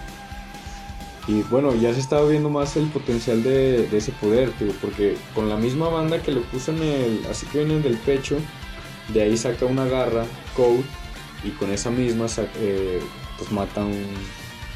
Y 1.26 1.42
bueno, 1.42 1.74
ya 1.74 1.94
se 1.94 2.00
estaba 2.00 2.28
viendo 2.28 2.50
más 2.50 2.76
el 2.76 2.86
potencial 2.88 3.42
de, 3.42 3.88
ese 3.96 4.12
poder, 4.12 4.50
tío, 4.52 4.72
porque 4.80 5.16
con 5.34 5.48
la 5.48 5.56
misma 5.56 5.88
banda 5.88 6.20
que 6.22 6.32
lo 6.32 6.42
puso 6.42 6.72
en 6.72 6.82
el. 6.82 7.26
Así 7.30 7.46
que 7.46 7.64
viene 7.64 7.80
del 7.80 7.96
pecho, 7.96 8.36
de 9.08 9.22
ahí 9.22 9.36
saca 9.36 9.64
una 9.64 9.86
garra, 9.86 10.26
Code, 10.54 10.84
y 11.42 11.50
con 11.50 11.70
esa 11.72 11.90
misma 11.90 12.26
eh, 12.56 13.00
pues 13.38 13.50
mata 13.52 13.84
un, 13.84 14.04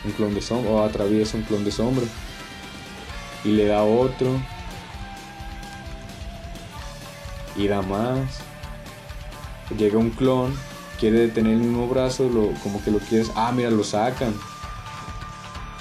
un 0.05 0.13
clon 0.13 0.35
de 0.35 0.41
sombra, 0.41 0.71
o 0.71 0.83
atraviesa 0.85 1.37
un 1.37 1.43
clon 1.43 1.65
de 1.65 1.71
sombra. 1.71 2.07
Y 3.45 3.49
le 3.49 3.67
da 3.67 3.83
otro. 3.83 4.41
Y 7.57 7.67
da 7.69 7.83
más. 7.83 8.41
Llega 9.77 9.99
un 9.99 10.11
clon, 10.11 10.57
quiere 10.99 11.21
detener 11.21 11.53
el 11.55 11.59
mismo 11.61 11.87
brazo, 11.89 12.29
lo, 12.29 12.53
como 12.63 12.83
que 12.83 12.91
lo 12.91 12.99
quieres. 12.99 13.31
Ah, 13.35 13.53
mira, 13.55 13.71
lo 13.71 13.85
sacan. 13.85 14.35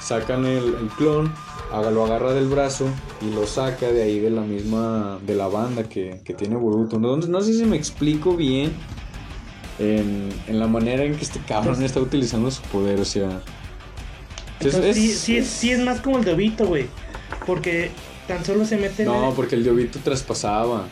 Sacan 0.01 0.45
el, 0.45 0.75
el 0.75 0.87
clon, 0.97 1.33
lo 1.71 2.05
agarra 2.05 2.33
del 2.33 2.47
brazo 2.47 2.87
y 3.21 3.33
lo 3.33 3.45
saca 3.45 3.87
de 3.87 4.03
ahí 4.03 4.19
de 4.19 4.29
la 4.29 4.41
misma. 4.41 5.19
de 5.25 5.35
la 5.35 5.47
banda 5.47 5.83
que, 5.89 6.21
que 6.23 6.33
tiene 6.33 6.55
Boruto. 6.55 6.97
No, 6.99 7.17
no 7.17 7.41
sé 7.41 7.53
si 7.53 7.65
me 7.65 7.75
explico 7.75 8.35
bien 8.37 8.71
en, 9.79 10.29
en 10.47 10.59
la 10.59 10.67
manera 10.67 11.03
en 11.03 11.15
que 11.15 11.23
este 11.23 11.39
cabrón 11.41 11.83
está 11.83 11.99
utilizando 11.99 12.49
su 12.51 12.61
poder, 12.63 12.99
o 13.01 13.05
sea. 13.05 13.41
es- 14.61 14.65
Entonces, 14.67 14.95
sí, 14.95 15.09
es- 15.11 15.19
sí, 15.19 15.37
es, 15.37 15.47
sí 15.47 15.71
es 15.71 15.79
más 15.79 15.99
como 15.99 16.19
el 16.19 16.25
de 16.25 16.33
Obito, 16.33 16.65
güey. 16.67 16.85
Porque 17.45 17.91
tan 18.27 18.45
solo 18.45 18.65
se 18.65 18.77
mete 18.77 19.03
en 19.03 19.09
No, 19.09 19.29
el- 19.29 19.35
porque 19.35 19.55
el 19.55 19.63
de 19.65 19.71
Obito 19.71 19.99
traspasaba. 20.01 20.85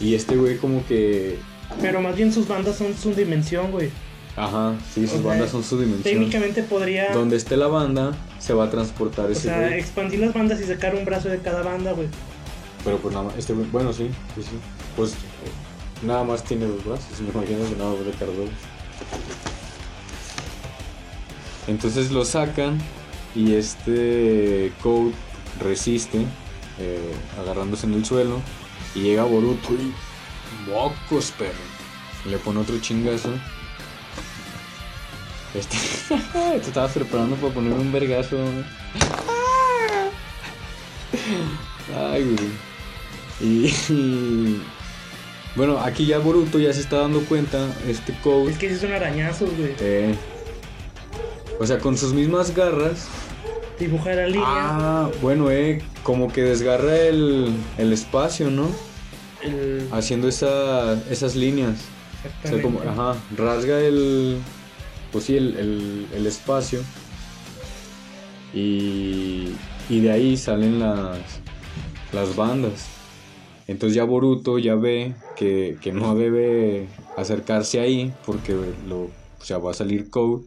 Y 0.00 0.14
este 0.14 0.36
güey 0.36 0.56
como 0.58 0.84
que... 0.86 1.38
Pero 1.80 2.00
más 2.00 2.16
bien 2.16 2.32
sus 2.32 2.48
bandas 2.48 2.76
son 2.76 2.96
su 2.96 3.14
dimensión, 3.14 3.70
güey. 3.70 3.90
Ajá, 4.36 4.74
sí, 4.94 5.06
sus 5.06 5.18
O 5.18 5.22
sea, 5.22 5.30
bandas 5.30 5.50
son 5.50 5.64
su 5.64 5.78
dimensión. 5.78 6.02
Técnicamente 6.02 6.62
podría... 6.62 7.12
Donde 7.12 7.36
esté 7.36 7.56
la 7.56 7.68
banda, 7.68 8.12
se 8.38 8.52
va 8.52 8.64
a 8.64 8.70
transportar 8.70 9.26
O 9.26 9.30
ese 9.30 9.42
sea, 9.42 9.60
güey. 9.60 9.78
expandir 9.78 10.20
las 10.20 10.34
bandas 10.34 10.60
y 10.60 10.64
sacar 10.64 10.94
un 10.94 11.04
brazo 11.04 11.28
de 11.28 11.38
cada 11.38 11.62
banda, 11.62 11.92
güey. 11.92 12.08
Pero 12.84 12.98
pues 12.98 13.14
nada 13.14 13.26
más, 13.26 13.36
este 13.36 13.52
bueno, 13.52 13.92
sí, 13.92 14.10
sí, 14.34 14.42
sí. 14.42 14.50
Pues 14.94 15.14
nada 16.02 16.22
más 16.22 16.44
tiene 16.44 16.66
dos 16.66 16.84
brazos, 16.84 17.06
me 17.20 17.30
imagino 17.30 17.68
que 17.68 17.76
nada 17.76 17.90
más 17.90 18.04
de 18.04 18.12
cargo. 18.12 18.44
Entonces 21.66 22.10
lo 22.12 22.24
sacan 22.24 22.78
y 23.34 23.54
este 23.54 24.72
Code 24.82 25.12
resiste, 25.60 26.20
eh, 26.78 27.12
agarrándose 27.40 27.86
en 27.86 27.94
el 27.94 28.04
suelo. 28.04 28.40
Y 28.94 29.00
llega 29.00 29.24
Boruto 29.24 29.74
y 29.74 29.92
mocos, 30.66 31.32
perro. 31.38 31.52
Le 32.24 32.38
pone 32.38 32.60
otro 32.60 32.78
chingazo. 32.80 33.30
Este, 35.54 35.76
te 36.60 36.66
estabas 36.68 36.92
preparando 36.92 37.36
para 37.36 37.54
ponerme 37.54 37.80
un 37.80 37.92
vergazo. 37.92 38.36
Ay, 41.96 42.24
güey. 42.24 42.50
Y, 43.40 43.66
y- 43.92 44.62
bueno, 45.54 45.78
aquí 45.80 46.04
ya 46.06 46.18
Boruto 46.18 46.58
ya 46.58 46.72
se 46.72 46.80
está 46.80 46.98
dando 46.98 47.20
cuenta, 47.20 47.66
este 47.88 48.14
Code, 48.22 48.50
Es 48.52 48.58
que 48.58 48.68
sí 48.68 48.76
son 48.78 48.92
arañazos, 48.92 49.48
güey. 49.56 49.74
eh, 49.80 50.14
o 51.58 51.66
sea, 51.66 51.78
con 51.78 51.96
sus 51.96 52.12
mismas 52.12 52.54
garras, 52.54 53.06
Dibuja 53.78 54.12
la 54.14 54.26
línea. 54.26 54.44
ah, 54.46 55.10
bueno, 55.22 55.50
eh, 55.50 55.82
como 56.02 56.30
que 56.32 56.42
desgarra 56.42 56.96
el, 56.98 57.54
el 57.78 57.92
espacio, 57.92 58.50
¿no? 58.50 58.68
El... 59.46 59.88
Haciendo 59.92 60.28
esa, 60.28 60.94
esas 61.10 61.34
líneas. 61.36 61.76
O 62.44 62.48
sea, 62.48 62.60
como, 62.62 62.78
Exactamente. 62.80 62.88
ajá, 63.12 63.20
rasga 63.36 63.80
el, 63.80 64.38
pues 65.12 65.24
sí, 65.24 65.36
el, 65.36 65.56
el- 65.56 66.06
el 66.14 66.26
espacio. 66.26 66.80
Y, 68.54 69.50
y 69.90 70.00
de 70.00 70.10
ahí 70.10 70.36
salen 70.36 70.78
las, 70.80 71.18
las 72.12 72.34
bandas. 72.36 72.86
Entonces 73.68 73.96
ya 73.96 74.04
Boruto 74.04 74.58
ya 74.58 74.74
ve 74.76 75.14
que, 75.34 75.76
que 75.80 75.92
no 75.92 76.14
debe 76.14 76.88
acercarse 77.16 77.80
ahí 77.80 78.14
porque 78.24 78.54
lo, 78.86 79.00
o 79.04 79.44
sea, 79.44 79.58
va 79.58 79.72
a 79.72 79.74
salir 79.74 80.08
Code. 80.10 80.44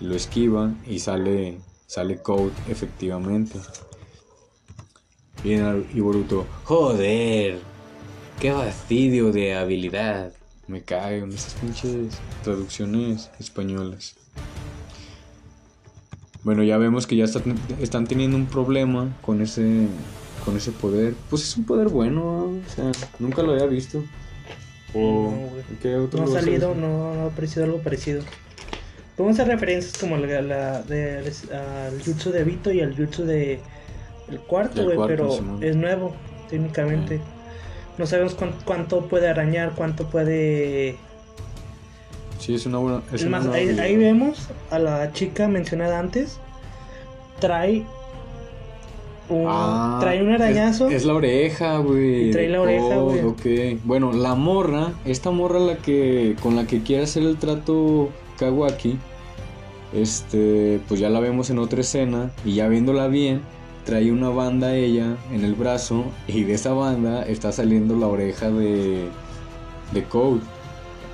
Lo 0.00 0.14
esquiva 0.14 0.72
y 0.86 0.98
sale, 0.98 1.58
sale 1.86 2.18
Code 2.18 2.52
efectivamente. 2.68 3.58
Y, 5.44 5.52
y 5.54 6.00
Boruto, 6.00 6.46
joder, 6.64 7.58
qué 8.40 8.52
fastidio 8.52 9.32
de 9.32 9.54
habilidad. 9.54 10.32
Me 10.68 10.82
caen 10.82 11.30
esas 11.32 11.54
pinches 11.54 12.14
traducciones 12.44 13.30
españolas. 13.40 14.14
Bueno, 16.44 16.62
ya 16.62 16.76
vemos 16.78 17.06
que 17.06 17.16
ya 17.16 17.24
está- 17.24 17.42
están 17.80 18.06
teniendo 18.06 18.36
un 18.36 18.46
problema 18.46 19.16
con 19.22 19.40
ese 19.42 19.86
con 20.44 20.56
ese 20.56 20.72
poder. 20.72 21.14
Pues 21.30 21.42
es 21.44 21.56
un 21.56 21.64
poder 21.64 21.88
bueno, 21.88 22.20
¿no? 22.20 22.44
o 22.46 22.74
sea, 22.74 22.90
nunca 23.20 23.42
lo 23.42 23.52
había 23.52 23.66
visto. 23.66 24.02
O 24.94 25.30
No, 25.30 25.50
güey. 25.50 25.62
¿qué 25.80 25.94
otro 25.96 26.24
No 26.24 26.30
ha 26.36 26.40
salido, 26.40 26.74
no, 26.74 27.14
no 27.14 27.22
ha 27.22 27.26
aparecido 27.26 27.64
algo 27.64 27.78
parecido. 27.78 28.22
Podemos 29.16 29.38
hacer 29.38 29.52
referencias 29.54 29.96
como 29.98 30.16
la, 30.16 30.42
la 30.42 30.82
de, 30.82 31.18
al 31.18 32.02
jutsu 32.02 32.30
de 32.32 32.42
Vito 32.44 32.72
y 32.72 32.80
al 32.80 32.96
jutsu 32.96 33.24
de 33.24 33.60
el 34.32 34.40
cuarto, 34.40 34.84
güey, 34.84 34.98
pero 35.06 35.30
Simón. 35.30 35.62
es 35.62 35.76
nuevo, 35.76 36.12
técnicamente. 36.50 37.20
No 37.98 38.06
sabemos 38.06 38.34
cuán- 38.34 38.54
cuánto 38.64 39.02
puede 39.06 39.28
arañar, 39.28 39.72
cuánto 39.76 40.06
puede... 40.06 40.96
Sí, 42.38 42.54
es 42.54 42.66
una 42.66 42.78
buena. 42.78 43.02
Es 43.12 43.20
Es 43.20 43.26
una 43.26 43.38
ahí, 43.52 43.96
vemos 43.96 44.48
a 44.70 44.78
la 44.78 45.12
chica 45.12 45.46
mencionada 45.48 45.98
antes. 45.98 46.38
Trae... 47.40 47.84
un- 49.28 49.44
Ah, 49.46 49.98
trae 50.00 50.22
un 50.22 50.32
arañazo. 50.32 50.88
Es, 50.88 50.94
es 50.96 51.04
la 51.04 51.14
oreja, 51.14 51.78
güey. 51.78 52.30
Trae 52.32 52.48
la 52.48 52.62
oreja, 52.62 52.98
Oh, 52.98 53.04
güey. 53.10 53.20
ok. 53.74 53.80
Bueno, 53.84 54.12
la 54.12 54.34
morra, 54.34 54.92
esta 55.04 55.30
morra 55.30 55.58
la 55.60 55.76
que 55.76 56.34
con 56.42 56.56
la 56.56 56.66
que 56.66 56.82
quiere 56.82 57.04
hacer 57.04 57.22
el 57.22 57.36
trato 57.36 58.08
Kawaki, 58.38 58.98
este, 59.94 60.80
pues 60.88 60.98
ya 61.00 61.10
la 61.10 61.20
vemos 61.20 61.50
en 61.50 61.58
otra 61.58 61.80
escena 61.82 62.30
y 62.44 62.54
ya 62.54 62.66
viéndola 62.68 63.06
bien, 63.08 63.42
trae 63.84 64.12
una 64.12 64.28
banda 64.28 64.74
ella 64.74 65.16
en 65.32 65.44
el 65.44 65.54
brazo 65.54 66.04
y 66.28 66.44
de 66.44 66.54
esa 66.54 66.72
banda 66.72 67.22
está 67.22 67.52
saliendo 67.52 67.96
la 67.96 68.06
oreja 68.06 68.50
de 68.50 69.08
de 69.92 70.04
Code. 70.04 70.40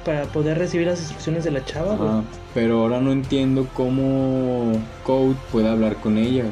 para 0.05 0.25
poder 0.27 0.57
recibir 0.59 0.87
las 0.87 1.01
instrucciones 1.01 1.45
de 1.45 1.51
la 1.51 1.65
chava, 1.65 1.97
güey. 1.97 2.09
Ajá, 2.09 2.23
Pero 2.55 2.83
ahora 2.83 3.01
no 3.01 3.11
entiendo 3.13 3.67
cómo 3.75 4.73
Code 5.05 5.35
puede 5.53 5.69
hablar 5.69 5.97
con 5.97 6.17
ella. 6.17 6.45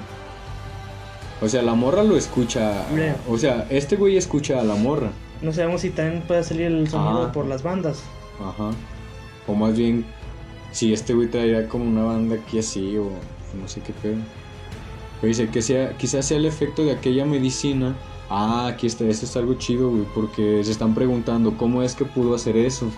O 1.40 1.48
sea, 1.48 1.62
la 1.62 1.74
morra 1.74 2.02
lo 2.02 2.16
escucha. 2.16 2.86
Mira. 2.92 3.16
O 3.28 3.38
sea, 3.38 3.66
este 3.70 3.96
güey 3.96 4.16
escucha 4.16 4.60
a 4.60 4.64
la 4.64 4.74
morra. 4.74 5.10
No 5.42 5.52
sabemos 5.52 5.82
si 5.82 5.90
también 5.90 6.22
puede 6.22 6.42
salir 6.42 6.66
el 6.66 6.88
sonido 6.88 7.30
por 7.32 7.46
las 7.46 7.62
bandas. 7.62 8.02
Ajá. 8.40 8.70
O 9.46 9.54
más 9.54 9.76
bien, 9.76 10.04
si 10.72 10.92
este 10.92 11.14
güey 11.14 11.28
traería 11.28 11.68
como 11.68 11.84
una 11.84 12.04
banda 12.04 12.36
aquí 12.36 12.58
así 12.58 12.96
o 12.96 13.04
no 13.60 13.68
sé 13.68 13.80
qué 13.82 13.92
pedo. 13.92 14.16
Dice 15.22 15.48
que 15.48 15.62
sea, 15.62 15.96
quizás 15.96 16.26
sea 16.26 16.36
el 16.36 16.46
efecto 16.46 16.84
de 16.84 16.92
aquella 16.92 17.24
medicina. 17.24 17.96
Ah, 18.28 18.66
aquí 18.68 18.86
está, 18.86 19.04
esto 19.04 19.26
es 19.26 19.36
algo 19.36 19.54
chido, 19.54 19.90
güey, 19.90 20.04
porque 20.14 20.62
se 20.64 20.70
están 20.70 20.94
preguntando 20.94 21.56
cómo 21.56 21.82
es 21.82 21.94
que 21.94 22.04
pudo 22.04 22.34
hacer 22.34 22.56
eso. 22.56 22.90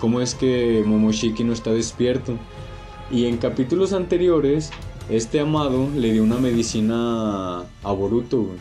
Cómo 0.00 0.20
es 0.20 0.34
que 0.34 0.82
Momoshiki 0.86 1.44
no 1.44 1.52
está 1.52 1.70
despierto. 1.70 2.34
Y 3.10 3.26
en 3.26 3.36
capítulos 3.36 3.92
anteriores 3.92 4.70
este 5.08 5.38
amado 5.38 5.88
le 5.94 6.12
dio 6.12 6.24
una 6.24 6.36
medicina 6.36 7.60
a 7.60 7.92
Boruto, 7.92 8.42
güey. 8.42 8.58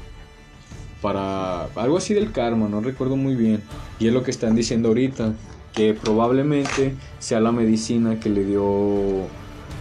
Para 1.02 1.66
algo 1.76 1.98
así 1.98 2.14
del 2.14 2.32
karma, 2.32 2.68
no 2.68 2.82
recuerdo 2.82 3.16
muy 3.16 3.36
bien. 3.36 3.64
Y 4.00 4.08
es 4.08 4.14
lo 4.14 4.24
que 4.24 4.32
están 4.32 4.56
diciendo 4.56 4.90
ahorita, 4.90 5.34
que 5.74 5.94
probablemente 5.94 6.96
sea 7.20 7.40
la 7.40 7.52
medicina 7.52 8.20
que 8.20 8.30
le 8.30 8.46
dio 8.46 9.28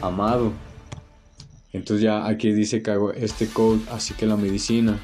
Amado. 0.01 0.53
Entonces 1.75 2.03
ya 2.03 2.27
aquí 2.27 2.53
dice 2.53 2.83
que 2.83 2.91
hago 2.93 3.13
este 3.13 3.47
code, 3.49 3.81
así 3.91 4.15
que 4.15 4.25
la 4.27 4.37
medicina. 4.37 4.99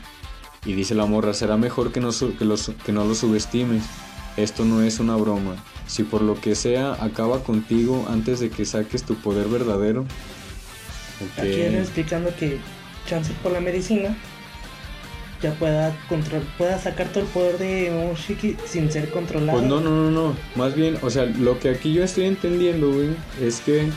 Y 0.64 0.72
dice 0.74 0.94
la 0.94 1.04
morra, 1.06 1.34
será 1.34 1.56
mejor 1.56 1.90
que 1.92 2.00
no, 2.00 2.10
que, 2.38 2.44
los- 2.44 2.72
que 2.84 2.92
no 2.92 3.04
lo 3.04 3.14
subestimes. 3.14 3.82
Esto 4.36 4.64
no 4.64 4.80
es 4.80 5.00
una 5.00 5.16
broma. 5.16 5.56
Si 5.86 6.04
por 6.04 6.22
lo 6.22 6.40
que 6.40 6.54
sea 6.54 6.92
acaba 7.04 7.42
contigo 7.42 8.06
antes 8.08 8.40
de 8.40 8.48
que 8.50 8.64
saques 8.64 9.02
tu 9.02 9.16
poder 9.16 9.48
verdadero. 9.48 10.06
Aquí 11.36 11.48
viene 11.48 11.80
explicando 11.80 12.30
que 12.38 12.58
chance 13.06 13.32
por 13.42 13.52
la 13.52 13.60
medicina 13.60 14.16
ya 15.42 15.52
pueda 15.54 15.96
control, 16.08 16.42
pueda 16.58 16.78
sacar 16.78 17.08
todo 17.08 17.24
el 17.24 17.28
poder 17.30 17.58
de 17.58 17.90
Momoshiki 17.90 18.56
sin 18.66 18.92
ser 18.92 19.10
controlado. 19.10 19.58
Pues 19.58 19.68
no, 19.70 19.80
no, 19.80 19.90
no, 19.90 20.10
no. 20.10 20.36
Más 20.54 20.74
bien, 20.74 20.98
o 21.02 21.08
sea, 21.10 21.24
lo 21.24 21.58
que 21.58 21.70
aquí 21.70 21.92
yo 21.94 22.04
estoy 22.04 22.24
entendiendo, 22.26 22.92
güey, 22.92 23.10
es 23.42 23.60
que 23.60 23.88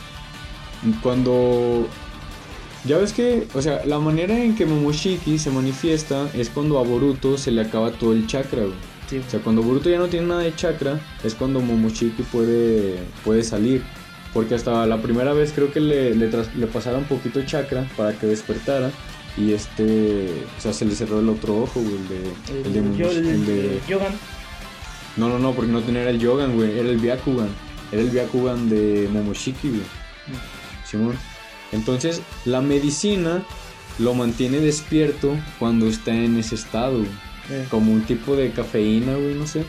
cuando... 1.01 1.87
Ya 2.85 2.97
ves 2.97 3.13
que, 3.13 3.47
o 3.53 3.61
sea, 3.61 3.85
la 3.85 3.97
manera 3.99 4.37
en 4.37 4.55
que 4.55 4.65
Momoshiki 4.65 5.37
se 5.39 5.49
manifiesta 5.51 6.29
es 6.33 6.49
cuando 6.49 6.79
a 6.79 6.83
Boruto 6.83 7.37
se 7.37 7.51
le 7.51 7.61
acaba 7.61 7.91
todo 7.91 8.11
el 8.13 8.27
chakra, 8.27 8.63
güey. 8.63 8.73
Sí. 9.09 9.19
O 9.25 9.29
sea, 9.29 9.39
cuando 9.39 9.61
Boruto 9.63 9.89
ya 9.89 9.97
no 9.99 10.07
tiene 10.07 10.27
nada 10.27 10.41
de 10.41 10.53
chakra, 10.55 10.99
es 11.23 11.33
cuando 11.33 11.61
Momoshiki 11.61 12.23
puede, 12.23 12.97
puede 13.23 13.43
salir. 13.43 13.83
Porque 14.33 14.55
hasta 14.55 14.85
la 14.87 15.01
primera 15.01 15.31
vez 15.33 15.53
creo 15.53 15.71
que 15.71 15.79
le, 15.79 16.15
le, 16.15 16.27
le 16.57 16.67
pasaron 16.67 17.01
un 17.01 17.05
poquito 17.05 17.39
de 17.39 17.45
chakra 17.45 17.87
para 17.95 18.13
que 18.17 18.25
despertara. 18.27 18.91
Y 19.37 19.53
este, 19.53 20.27
o 20.57 20.61
sea, 20.61 20.73
se 20.73 20.85
le 20.85 20.93
cerró 20.95 21.19
el 21.19 21.29
otro 21.29 21.55
ojo, 21.63 21.79
güey, 21.79 21.95
el 21.95 22.07
de, 22.09 22.79
el 22.79 22.91
de, 22.91 22.97
yo- 22.97 23.11
el- 23.11 23.27
el 23.27 23.45
de- 23.45 23.79
Yogan. 23.87 24.13
no, 25.17 25.29
no, 25.29 25.39
no, 25.39 25.53
porque 25.53 25.71
no 25.71 25.81
tenía 25.81 26.09
el 26.09 26.19
Yogan, 26.19 26.55
güey. 26.55 26.77
Era 26.79 26.89
el 26.89 26.97
Byakugan. 26.97 27.49
Era 27.91 28.01
el 28.01 28.09
Byakugan 28.09 28.69
de 28.69 29.07
Momoshiki, 29.11 29.69
güey. 29.69 29.81
Simón. 30.85 31.15
Entonces, 31.73 32.21
la 32.45 32.61
medicina 32.61 33.43
lo 33.99 34.13
mantiene 34.13 34.59
despierto 34.59 35.35
cuando 35.59 35.87
está 35.87 36.11
en 36.13 36.37
ese 36.37 36.55
estado. 36.55 37.01
Eh, 37.49 37.65
Como 37.69 37.91
un 37.91 38.03
tipo 38.03 38.35
de 38.37 38.51
cafeína, 38.51 39.15
güey, 39.15 39.33
no 39.35 39.45
sé. 39.47 39.65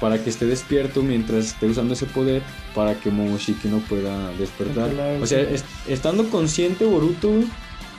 Para 0.00 0.22
que 0.22 0.30
esté 0.30 0.44
despierto 0.46 1.02
mientras 1.02 1.46
esté 1.46 1.66
usando 1.66 1.94
ese 1.94 2.06
poder 2.06 2.42
para 2.74 2.94
que 2.94 3.10
Momoshiki 3.10 3.68
no 3.68 3.78
pueda 3.78 4.30
despertar. 4.32 4.88
Controlar, 4.88 5.22
O 5.22 5.26
sea, 5.26 5.46
estando 5.88 6.28
consciente 6.30 6.84
Boruto, 6.84 7.28
güey, 7.30 7.46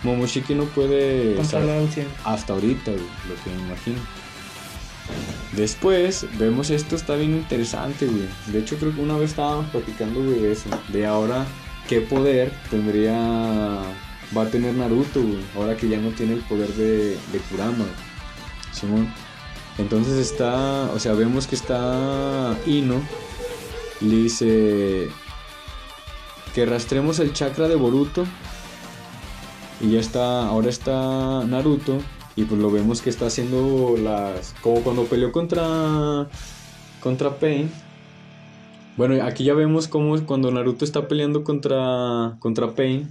Momoshiki 0.04 0.54
no 0.56 0.66
puede... 0.66 1.32
estar- 1.42 1.62
controlar 1.62 1.78
al 1.80 1.90
100. 1.90 2.08
hasta 2.26 2.54
ahorita, 2.54 2.92
güey, 2.92 3.04
lo 3.04 3.36
que 3.44 3.50
me 3.50 3.68
imagino. 3.68 3.98
Después 5.56 6.26
vemos 6.38 6.70
esto 6.70 6.96
está 6.96 7.16
bien 7.16 7.32
interesante, 7.34 8.06
güey. 8.08 8.28
De 8.48 8.60
hecho 8.60 8.78
creo 8.78 8.94
que 8.94 9.02
una 9.02 9.18
vez 9.18 9.32
estábamos 9.32 9.70
platicando, 9.70 10.22
güey, 10.22 10.40
de 10.42 10.52
eso. 10.52 10.70
De 10.90 11.06
ahora 11.06 11.46
qué 11.88 12.02
poder 12.02 12.52
tendría 12.70 13.14
va 14.36 14.44
a 14.44 14.50
tener 14.50 14.74
Naruto. 14.76 15.22
Ahora 15.56 15.76
que 15.78 15.88
ya 15.88 16.00
no 16.00 16.10
tiene 16.10 16.34
el 16.34 16.42
poder 16.42 16.70
de, 16.74 17.18
Kurama. 17.50 17.86
Simón. 18.72 19.12
Entonces 19.78 20.18
está, 20.18 20.90
o 20.94 21.00
sea, 21.00 21.14
vemos 21.14 21.48
que 21.48 21.56
está 21.56 22.56
Ino. 22.66 23.02
Le 24.02 24.16
dice 24.16 25.10
que 26.54 26.66
rastremos 26.66 27.20
el 27.20 27.34
chakra 27.34 27.68
de 27.68 27.76
Boruto 27.76 28.26
y 29.82 29.92
ya 29.92 30.00
está, 30.00 30.48
ahora 30.48 30.70
está 30.70 31.44
Naruto. 31.46 32.00
Y 32.38 32.44
pues 32.44 32.60
lo 32.60 32.70
vemos 32.70 33.02
que 33.02 33.10
está 33.10 33.28
haciendo 33.28 33.96
las. 33.98 34.54
Como 34.62 34.82
cuando 34.82 35.06
peleó 35.06 35.32
contra. 35.32 36.28
Contra 37.00 37.38
Pain. 37.38 37.72
Bueno, 38.98 39.24
aquí 39.26 39.44
ya 39.44 39.54
vemos 39.54 39.88
cómo 39.88 40.18
cuando 40.26 40.52
Naruto 40.52 40.86
está 40.86 41.08
peleando 41.08 41.44
contra. 41.44 42.36
Contra 42.40 42.72
Pain. 42.72 43.10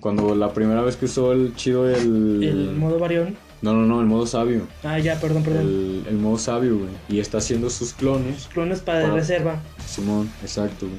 Cuando 0.00 0.34
la 0.34 0.52
primera 0.52 0.82
vez 0.82 0.96
que 0.96 1.06
usó 1.06 1.32
el 1.32 1.54
chido 1.56 1.88
el. 1.88 2.42
El 2.42 2.74
modo 2.76 2.98
varión. 2.98 3.36
No, 3.62 3.72
no, 3.72 3.86
no, 3.86 4.00
el 4.00 4.06
modo 4.06 4.26
sabio. 4.26 4.62
Ah, 4.82 4.98
ya, 4.98 5.18
perdón, 5.20 5.42
perdón. 5.42 5.62
El, 5.62 6.04
el 6.08 6.16
modo 6.16 6.36
sabio, 6.36 6.76
güey. 6.76 6.90
Y 7.08 7.20
está 7.20 7.38
haciendo 7.38 7.70
sus 7.70 7.94
clones. 7.94 8.48
Clones 8.52 8.80
para 8.80 9.02
Para- 9.02 9.14
reserva. 9.14 9.56
Simón, 9.86 10.30
exacto, 10.42 10.86
güey. 10.86 10.98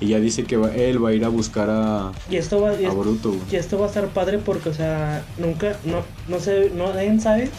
Y 0.00 0.06
ya 0.12 0.20
dice 0.20 0.44
que 0.44 0.56
va- 0.56 0.72
él 0.74 1.04
va 1.04 1.10
a 1.10 1.12
ir 1.12 1.24
a 1.24 1.28
buscar 1.28 1.68
a, 1.68 2.12
Y 2.30 2.36
esto 2.36 2.60
va, 2.62 2.80
y 2.80 2.84
a 2.86 2.90
Boruto, 2.90 3.30
güey. 3.30 3.42
y 3.50 3.56
esto 3.56 3.78
va 3.78 3.86
a 3.86 3.88
estar 3.88 4.06
padre 4.06 4.38
porque, 4.38 4.68
o 4.68 4.72
sea, 4.72 5.24
nunca, 5.38 5.76
no, 5.84 6.02
no 6.28 6.38
sé, 6.40 6.70
no, 6.74 6.94
nadie 6.94 7.18
sabe 7.20 7.50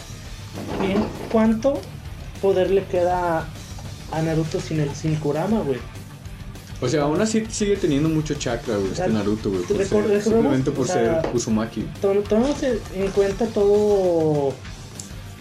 bien 0.80 0.96
cuánto 1.30 1.74
poder 2.40 2.70
le 2.70 2.82
queda 2.84 3.46
a 4.12 4.22
Naruto 4.22 4.60
sin 4.60 4.80
el 4.80 4.94
sin 4.94 5.16
Kurama, 5.16 5.60
güey. 5.60 5.78
O 6.82 6.88
sea, 6.88 7.02
aún 7.02 7.20
así 7.20 7.44
sigue 7.50 7.76
teniendo 7.76 8.08
mucho 8.08 8.34
chakra, 8.34 8.76
güey, 8.76 8.92
este 8.92 9.08
Naruto, 9.08 9.50
güey. 9.50 9.62
por 9.64 9.76
ser- 9.84 10.22
simplemente 10.22 10.70
por 10.70 10.84
o 10.84 10.88
sea, 10.88 11.22
ser 11.22 11.34
Uzumaki. 11.36 11.86
Tom- 12.00 12.22
Tomamos 12.24 12.62
en 12.62 13.10
cuenta 13.14 13.46
todo 13.46 14.54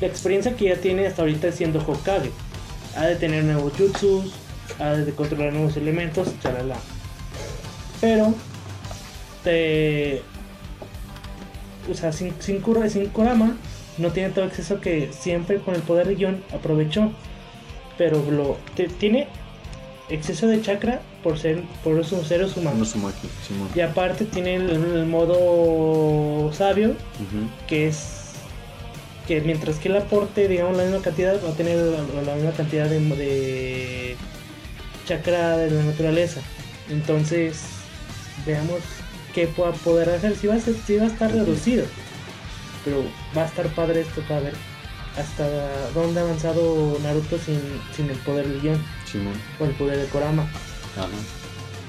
la 0.01 0.08
experiencia 0.08 0.55
que 0.55 0.65
ya 0.65 0.75
tiene 0.75 1.08
hasta 1.08 1.21
ahorita 1.21 1.51
siendo 1.51 1.79
Hokage. 1.79 2.32
Ha 2.97 3.05
de 3.05 3.15
tener 3.15 3.43
nuevos 3.45 3.71
jutsus, 3.77 4.34
ha 4.79 4.89
de 4.91 5.12
controlar 5.13 5.53
nuevos 5.53 5.77
elementos, 5.77 6.27
chalala. 6.41 6.75
Pero, 8.01 8.34
te, 9.43 10.21
o 11.89 11.93
sea, 11.93 12.12
sin, 12.12 12.34
sin, 12.39 12.60
Kura- 12.62 12.89
sin 12.89 13.08
Kurama 13.10 13.55
no 13.97 14.12
tiene 14.12 14.29
todo 14.29 14.45
acceso 14.45 14.79
que 14.82 15.12
siempre 15.17 15.60
con 15.60 15.75
el 15.75 15.82
poder 15.82 16.08
de 16.08 16.15
Yon 16.17 16.43
aprovechó. 16.53 17.12
Pero 17.99 18.23
lo 18.31 18.57
te- 18.75 18.88
tiene 18.88 19.27
exceso 20.09 20.47
de 20.47 20.59
chakra 20.63 21.01
por 21.21 21.38
ser 21.38 21.62
por 21.83 21.99
esos 21.99 22.25
seres 22.27 22.55
Un 22.57 22.63
humanos. 22.63 22.95
Y 23.75 23.81
aparte 23.81 24.25
tiene 24.25 24.55
el, 24.55 24.69
el 24.71 25.05
modo 25.05 26.51
sabio, 26.53 26.95
que 27.67 27.88
es 27.89 28.15
que 29.27 29.41
mientras 29.41 29.75
que 29.77 29.89
él 29.89 29.97
aporte, 29.97 30.47
digamos, 30.47 30.75
la 30.75 30.83
misma 30.85 31.01
cantidad, 31.03 31.35
va 31.45 31.49
a 31.49 31.53
tener 31.53 31.77
la, 31.77 32.21
la 32.23 32.33
misma 32.35 32.51
cantidad 32.53 32.88
de, 32.89 32.99
de 32.99 34.15
chakra 35.05 35.57
de 35.57 35.69
la 35.69 35.83
naturaleza. 35.83 36.41
Entonces, 36.89 37.59
veamos 38.47 38.79
qué 39.35 39.45
pueda 39.45 39.71
poder 39.73 40.09
hacer. 40.09 40.35
Si 40.35 40.47
va 40.47 40.55
a, 40.55 40.59
ser- 40.59 40.73
sí 40.88 40.95
va 40.95 41.03
a 41.03 41.07
estar 41.07 41.31
reducido, 41.31 41.85
pero 42.83 43.03
va 43.38 43.43
a 43.43 43.45
estar 43.45 43.67
padre 43.75 44.01
esto 44.01 44.21
para 44.21 44.39
ver 44.39 44.53
hasta 45.17 45.89
dónde 45.93 46.19
ha 46.19 46.24
avanzado 46.24 46.98
Naruto 47.04 47.38
sin, 47.38 47.60
sin 47.95 48.10
el 48.10 48.17
poder 48.17 48.48
del 48.48 48.62
guion 48.62 48.78
Simón. 49.10 49.34
o 49.60 49.65
el 49.65 49.72
poder 49.72 49.98
de 49.98 50.06
Korama. 50.08 50.43
Ajá. 50.98 51.08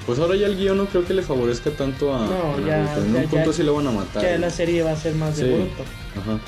Pues 0.05 0.17
ahora 0.19 0.35
ya 0.35 0.47
el 0.47 0.57
guion 0.57 0.77
no 0.77 0.85
creo 0.87 1.05
que 1.05 1.13
le 1.13 1.21
favorezca 1.21 1.69
tanto 1.71 2.13
a, 2.13 2.25
No, 2.25 2.55
a 2.55 2.67
ya- 2.67 2.83
Naruto. 2.83 3.05
En 3.05 3.13
ya- 3.13 3.19
un 3.21 3.27
punto 3.29 3.51
ya- 3.51 3.53
sí 3.57 3.63
lo 3.63 3.75
van 3.75 3.87
a 3.87 3.91
matar. 3.91 4.23
Ya 4.23 4.37
la 4.37 4.49
serie 4.49 4.81
va 4.83 4.91
a 4.91 4.95
ser 4.95 5.13
más 5.15 5.37
de 5.37 5.43
Sí. 5.45 5.49
Boruto. 5.51 5.83
Ajá. 6.19 6.39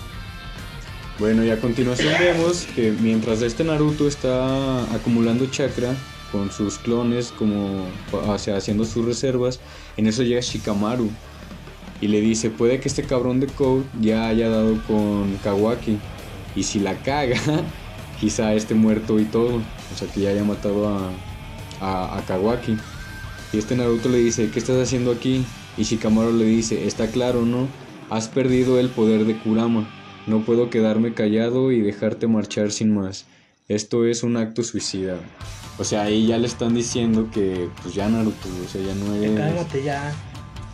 Bueno, 1.20 1.44
y 1.46 1.52
a 1.52 1.60
continuación 1.62 2.12
vemos 2.20 2.66
que 2.76 2.92
mientras 2.92 3.42
este 3.44 3.64
Naruto 3.64 4.08
está 4.08 4.82
acumulando 4.96 5.46
chakra 5.46 5.94
con 6.32 6.52
sus 6.52 6.80
clones, 6.80 7.32
como 7.38 7.86
o 8.12 8.38
sea, 8.40 8.58
haciendo 8.58 8.84
sus 8.84 9.06
reservas, 9.06 9.60
en 9.96 10.08
eso 10.08 10.24
llega 10.24 10.42
Shikamaru 10.42 11.12
y 12.02 12.08
le 12.08 12.20
dice, 12.20 12.50
puede 12.50 12.80
que 12.80 12.88
este 12.90 13.04
cabrón 13.04 13.40
de 13.40 13.46
Code 13.48 13.84
ya 14.02 14.28
haya 14.28 14.50
dado 14.50 14.76
con 14.88 15.38
Kawaki 15.44 16.00
y 16.56 16.64
si 16.64 16.80
la 16.80 16.96
caga, 17.02 17.38
quizá 18.20 18.54
esté 18.54 18.76
muerto 18.76 19.20
y 19.20 19.26
todo, 19.26 19.56
o 19.58 19.96
sea 19.98 20.08
que 20.08 20.22
ya 20.22 20.30
haya 20.30 20.44
matado 20.44 20.88
a, 20.88 21.10
a, 21.82 22.18
a 22.18 22.22
Kawaki. 22.26 22.78
Y 23.52 23.58
este 23.58 23.76
Naruto 23.76 24.10
le 24.10 24.18
dice, 24.18 24.50
¿qué 24.50 24.60
estás 24.60 24.82
haciendo 24.82 25.12
aquí? 25.12 25.46
Y 25.78 25.84
Shikamaru 25.84 26.34
le 26.34 26.46
dice, 26.46 26.88
está 26.88 27.08
claro, 27.08 27.44
¿no? 27.46 27.68
Has 28.10 28.28
perdido 28.28 28.80
el 28.80 28.90
poder 28.90 29.26
de 29.26 29.38
Kurama. 29.38 29.88
No 30.26 30.42
puedo 30.42 30.70
quedarme 30.70 31.14
callado 31.14 31.72
y 31.72 31.82
dejarte 31.82 32.28
marchar 32.28 32.72
sin 32.72 32.94
más. 32.94 33.26
Esto 33.68 34.06
es 34.06 34.24
un 34.24 34.38
acto 34.38 34.64
suicida. 34.64 35.18
O 35.78 35.84
sea, 35.84 36.04
ahí 36.04 36.28
ya 36.28 36.38
le 36.38 36.48
están 36.48 36.74
diciendo 36.74 37.30
que 37.34 37.68
pues 37.82 37.94
ya 37.96 38.08
Naruto, 38.08 38.48
o 38.64 38.70
sea, 38.70 38.82
ya 38.82 38.94
no 38.96 39.14
eres 39.16 39.38
Cálmate 39.40 39.84
ya. 39.84 40.14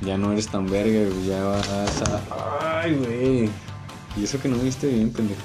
ya 0.02 0.18
no 0.18 0.32
eres 0.32 0.48
tan 0.48 0.70
verga, 0.70 1.10
güey, 1.10 1.28
ya 1.28 1.44
vas 1.44 1.68
a 1.70 2.82
ay, 2.82 2.94
güey. 2.96 3.50
Y 4.18 4.24
eso 4.24 4.40
que 4.42 4.50
no 4.50 4.58
me 4.58 4.64
viste 4.64 4.88
bien, 4.88 5.12
pendejo. 5.12 5.42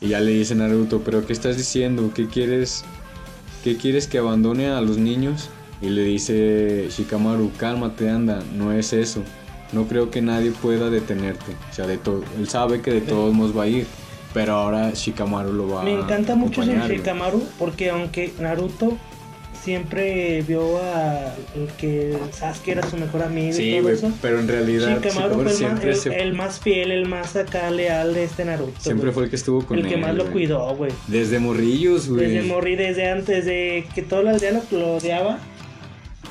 Y 0.00 0.08
ya 0.08 0.20
le 0.20 0.32
dice 0.32 0.54
Naruto, 0.54 1.00
"¿Pero 1.00 1.26
qué 1.26 1.32
estás 1.32 1.56
diciendo? 1.56 2.10
¿Qué 2.14 2.26
quieres 2.26 2.84
qué 3.64 3.76
quieres 3.76 4.06
que 4.06 4.18
abandone 4.18 4.68
a 4.68 4.80
los 4.80 4.98
niños?" 4.98 5.48
Y 5.82 5.88
le 5.90 6.02
dice 6.04 6.88
Shikamaru, 6.90 7.52
"Cálmate, 7.58 8.08
anda, 8.10 8.42
no 8.56 8.72
es 8.72 8.92
eso." 8.92 9.22
No 9.72 9.86
creo 9.88 10.10
que 10.10 10.22
nadie 10.22 10.52
pueda 10.52 10.90
detenerte. 10.90 11.52
O 11.70 11.74
sea, 11.74 11.86
de 11.86 11.98
todo. 11.98 12.22
Él 12.38 12.48
sabe 12.48 12.82
que 12.82 12.92
de 12.92 13.00
todos 13.00 13.34
modos 13.34 13.56
va 13.56 13.64
a 13.64 13.68
ir. 13.68 13.86
Pero 14.32 14.54
ahora 14.54 14.90
Shikamaru 14.92 15.52
lo 15.52 15.68
va 15.68 15.82
Me 15.82 15.94
a 15.94 16.00
encanta 16.00 16.34
mucho. 16.36 16.62
Shikamaru 16.62 17.42
porque 17.58 17.90
aunque 17.90 18.32
Naruto 18.38 18.96
siempre 19.66 20.42
vio 20.42 20.78
a 20.78 21.34
el 21.56 21.66
que 21.76 22.16
Sasuke 22.30 22.68
era 22.68 22.88
su 22.88 22.96
mejor 22.96 23.24
amigo 23.24 23.58
y 23.58 23.80
todo 23.80 23.90
eso. 23.90 24.12
pero 24.22 24.38
en 24.38 24.46
realidad 24.46 25.02
Shikamaru 25.02 25.42
fue 25.42 25.52
el 25.52 25.72
más, 25.72 26.06
el, 26.06 26.32
más, 26.34 26.60
fiel, 26.60 26.92
el 26.92 27.08
más 27.08 27.34
acá 27.34 27.68
leal 27.72 28.14
de 28.14 28.22
este 28.22 28.44
Naruto. 28.44 28.80
Siempre 28.80 29.10
fue 29.10 29.24
el 29.24 29.30
que 29.30 29.34
estuvo 29.34 29.66
con 29.66 29.76
él. 29.76 29.84
El 29.84 29.90
que 29.90 29.96
más 29.96 30.14
lo 30.14 30.30
cuidó, 30.30 30.72
güey. 30.76 30.92
Desde 31.08 31.40
morrillos, 31.40 32.08
güey. 32.08 32.30
Desde 32.30 32.42
morri, 32.46 32.76
desde 32.76 33.10
antes 33.10 33.44
de 33.44 33.88
que 33.92 34.02
toda 34.02 34.22
la 34.22 34.30
aldea 34.30 34.62
lo, 34.70 34.94
odiaba. 34.94 35.40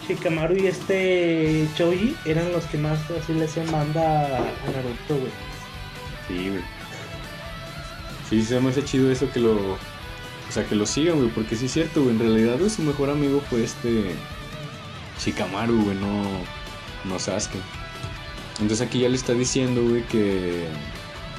Shikamaru 0.08 0.56
y 0.56 0.68
este 0.68 1.68
Choji 1.76 2.16
eran 2.26 2.54
los 2.54 2.64
que 2.66 2.78
más 2.78 3.00
así 3.12 3.34
le 3.34 3.46
hacían 3.46 3.70
manda 3.70 4.38
a 4.38 4.72
Naruto, 4.72 5.20
güey. 5.20 5.32
Sí, 6.30 6.50
güey. 6.52 6.62
Sí, 8.30 8.44
se 8.44 8.62
me 8.62 8.70
hace 8.70 8.82
chido 8.86 9.12
eso 9.12 9.30
que 9.30 9.42
lo 9.42 9.78
o 10.48 10.52
sea, 10.52 10.66
que 10.66 10.76
lo 10.76 10.86
sigan, 10.86 11.18
güey, 11.18 11.30
porque 11.30 11.56
sí 11.56 11.66
es 11.66 11.74
cierto, 11.74 12.04
güey. 12.04 12.16
En 12.16 12.20
realidad, 12.20 12.58
güey, 12.58 12.70
su 12.70 12.84
mejor 12.84 13.10
amigo 13.10 13.42
fue 13.50 13.64
este. 13.64 14.16
Shikamaru, 15.20 15.84
güey, 15.84 15.98
no. 15.98 16.24
No 17.06 17.20
Sasuke. 17.20 17.60
Entonces 18.60 18.82
aquí 18.82 19.00
ya 19.00 19.10
le 19.10 19.16
está 19.16 19.34
diciendo, 19.34 19.84
güey, 19.84 20.04
que. 20.08 20.66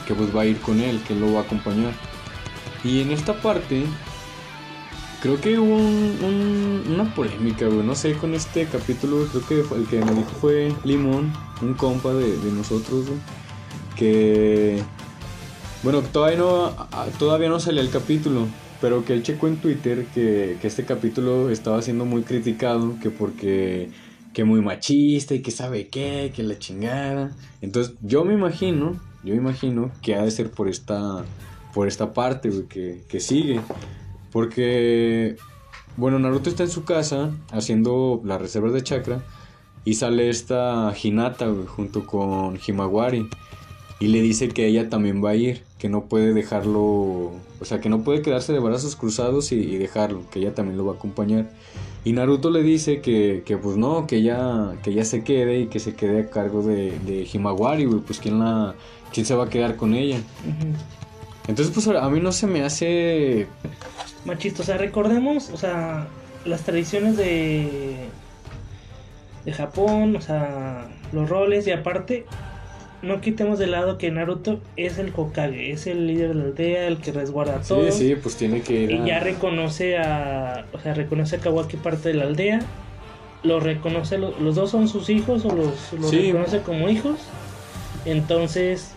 Que 0.07 0.15
pues 0.15 0.35
va 0.35 0.43
a 0.43 0.47
ir 0.47 0.61
con 0.61 0.81
él, 0.81 1.01
que 1.07 1.15
lo 1.15 1.33
va 1.33 1.41
a 1.41 1.43
acompañar. 1.45 1.93
Y 2.85 3.01
en 3.01 3.11
esta 3.11 3.41
parte. 3.41 3.85
Creo 5.23 5.41
que 5.41 5.59
hubo 5.59 5.75
un, 5.75 6.85
una 6.89 7.15
polémica, 7.15 7.67
güey. 7.67 7.85
No 7.85 7.95
sé, 7.95 8.13
con 8.15 8.35
este 8.35 8.67
capítulo, 8.67 9.17
güey, 9.17 9.29
creo 9.29 9.69
que 9.69 9.75
el 9.75 9.87
que 9.87 10.05
me 10.05 10.13
dijo 10.13 10.31
fue 10.41 10.73
Limón, 10.85 11.33
un 11.63 11.75
compa 11.75 12.13
de, 12.13 12.37
de 12.37 12.53
nosotros, 12.53 13.07
güey. 13.07 13.19
Que. 13.97 14.83
Bueno, 15.83 16.03
todavía 16.03 16.39
no, 16.39 16.75
todavía 17.19 17.49
no 17.49 17.61
salió 17.61 17.81
el 17.81 17.91
capítulo, 17.91 18.47
pero 18.81 19.05
que 19.05 19.15
él 19.15 19.23
checó 19.23 19.49
en 19.49 19.57
Twitter 19.57 20.07
que, 20.15 20.59
que, 20.61 20.67
este 20.67 20.85
capítulo 20.85 21.51
estaba 21.51 21.81
siendo 21.83 22.05
muy 22.05 22.23
criticado, 22.23 22.97
que 23.01 23.11
porque 23.11 23.91
que 24.37 24.45
muy 24.45 24.61
machista 24.61 25.35
y 25.35 25.41
que 25.41 25.51
sabe 25.51 25.89
qué, 25.89 26.31
que 26.37 26.43
la 26.43 26.59
chingada. 26.59 27.35
Entonces 27.63 27.95
yo 28.03 28.23
me 28.23 28.35
imagino, 28.35 29.01
yo 29.25 29.33
me 29.33 29.41
imagino 29.41 29.91
que 30.03 30.15
ha 30.15 30.23
de 30.23 30.31
ser 30.31 30.51
por 30.51 30.69
esta, 30.69 31.25
por 31.73 31.89
esta 31.89 32.13
parte, 32.13 32.51
que, 32.69 33.03
que 33.09 33.19
sigue. 33.19 33.63
Porque, 34.33 35.37
bueno, 35.97 36.19
Naruto 36.19 36.51
está 36.51 36.65
en 36.65 36.69
su 36.69 36.85
casa 36.85 37.31
haciendo 37.51 38.21
las 38.27 38.39
reservas 38.39 38.75
de 38.75 38.83
chakra 38.83 39.23
y 39.87 39.95
sale 39.95 40.29
esta 40.29 40.93
Hinata, 41.03 41.51
junto 41.69 42.07
con 42.07 42.59
Himawari. 42.59 43.31
Y 43.99 44.09
le 44.09 44.21
dice 44.21 44.49
que 44.49 44.67
ella 44.67 44.91
también 44.91 45.25
va 45.25 45.31
a 45.31 45.37
ir, 45.37 45.63
que 45.79 45.89
no 45.89 46.05
puede 46.05 46.35
dejarlo, 46.35 46.83
o 46.83 47.65
sea, 47.65 47.81
que 47.81 47.89
no 47.89 48.03
puede 48.03 48.21
quedarse 48.21 48.53
de 48.53 48.59
brazos 48.59 48.95
cruzados 48.95 49.53
y, 49.53 49.79
dejarlo, 49.79 50.23
que 50.31 50.41
ella 50.41 50.55
también 50.55 50.77
lo 50.77 50.85
va 50.85 50.93
a 50.93 50.97
acompañar. 50.97 51.47
Y 52.05 52.13
Naruto 52.13 52.51
le 52.51 52.63
dice 52.63 53.01
que, 53.01 53.43
que 53.47 53.57
pues 53.57 53.77
no, 53.77 54.07
que 54.07 54.17
ella, 54.17 54.75
que 54.83 54.91
ella 54.91 55.05
se 55.05 55.25
quede 55.25 55.61
y 55.61 55.67
que 55.67 55.81
se 55.81 55.95
quede 55.95 56.21
a 56.21 56.31
cargo 56.31 56.63
de, 56.63 56.99
de 57.01 57.27
Himawari, 57.33 57.87
pues 57.87 58.21
quién, 58.21 58.39
la, 58.39 58.75
quién 59.13 59.25
se 59.25 59.35
va 59.35 59.45
a 59.45 59.49
quedar 59.49 59.77
con 59.77 59.95
ella. 59.95 60.21
Entonces, 61.49 61.73
pues 61.73 61.89
a 61.89 62.09
mí 62.11 62.21
no 62.21 62.33
se 62.33 62.47
me 62.47 62.63
hace... 62.63 63.47
Machista, 64.25 64.63
o 64.63 64.67
sea, 64.67 64.77
recordemos, 64.77 65.51
o 65.51 65.57
sea, 65.57 66.07
las 66.45 66.63
tradiciones 66.63 67.17
de, 67.17 67.97
de 69.45 69.53
Japón, 69.53 70.17
o 70.17 70.21
sea, 70.21 70.89
los 71.13 71.29
roles 71.29 71.67
y 71.67 71.71
aparte 71.71 72.27
no 73.03 73.21
quitemos 73.21 73.59
de 73.59 73.67
lado 73.67 73.99
que 73.99 74.11
Naruto 74.11 74.61
es 74.77 74.99
el 74.99 75.13
Hokage, 75.15 75.71
es 75.71 75.87
el 75.87 76.07
líder 76.07 76.29
de 76.29 76.35
la 76.35 76.45
aldea, 76.45 76.87
el 76.87 76.99
que 76.99 77.13
resguarda 77.13 77.61
todo. 77.61 77.91
Sí, 77.91 78.09
sí, 78.09 78.17
pues 78.17 78.37
tiene 78.37 78.63
que 78.63 78.83
ir. 78.83 78.91
Y 78.91 79.05
ya 79.05 79.21
reconoce 79.21 79.99
a. 79.99 80.67
O 80.73 80.79
sea, 80.79 80.95
reconoce 80.95 81.37
a 81.37 81.39
Kawaki 81.41 81.77
parte 81.77 82.09
de 82.09 82.15
la 82.15 82.25
aldea. 82.25 82.61
Lo 83.43 83.61
reconoce, 83.61 84.19
los 84.19 84.55
dos 84.55 84.71
son 84.71 84.89
sus 84.89 85.09
hijos 85.11 85.45
o 85.45 85.55
los, 85.55 86.13
reconoce 86.13 86.61
como 86.63 86.89
hijos. 86.89 87.19
Entonces, 88.05 88.93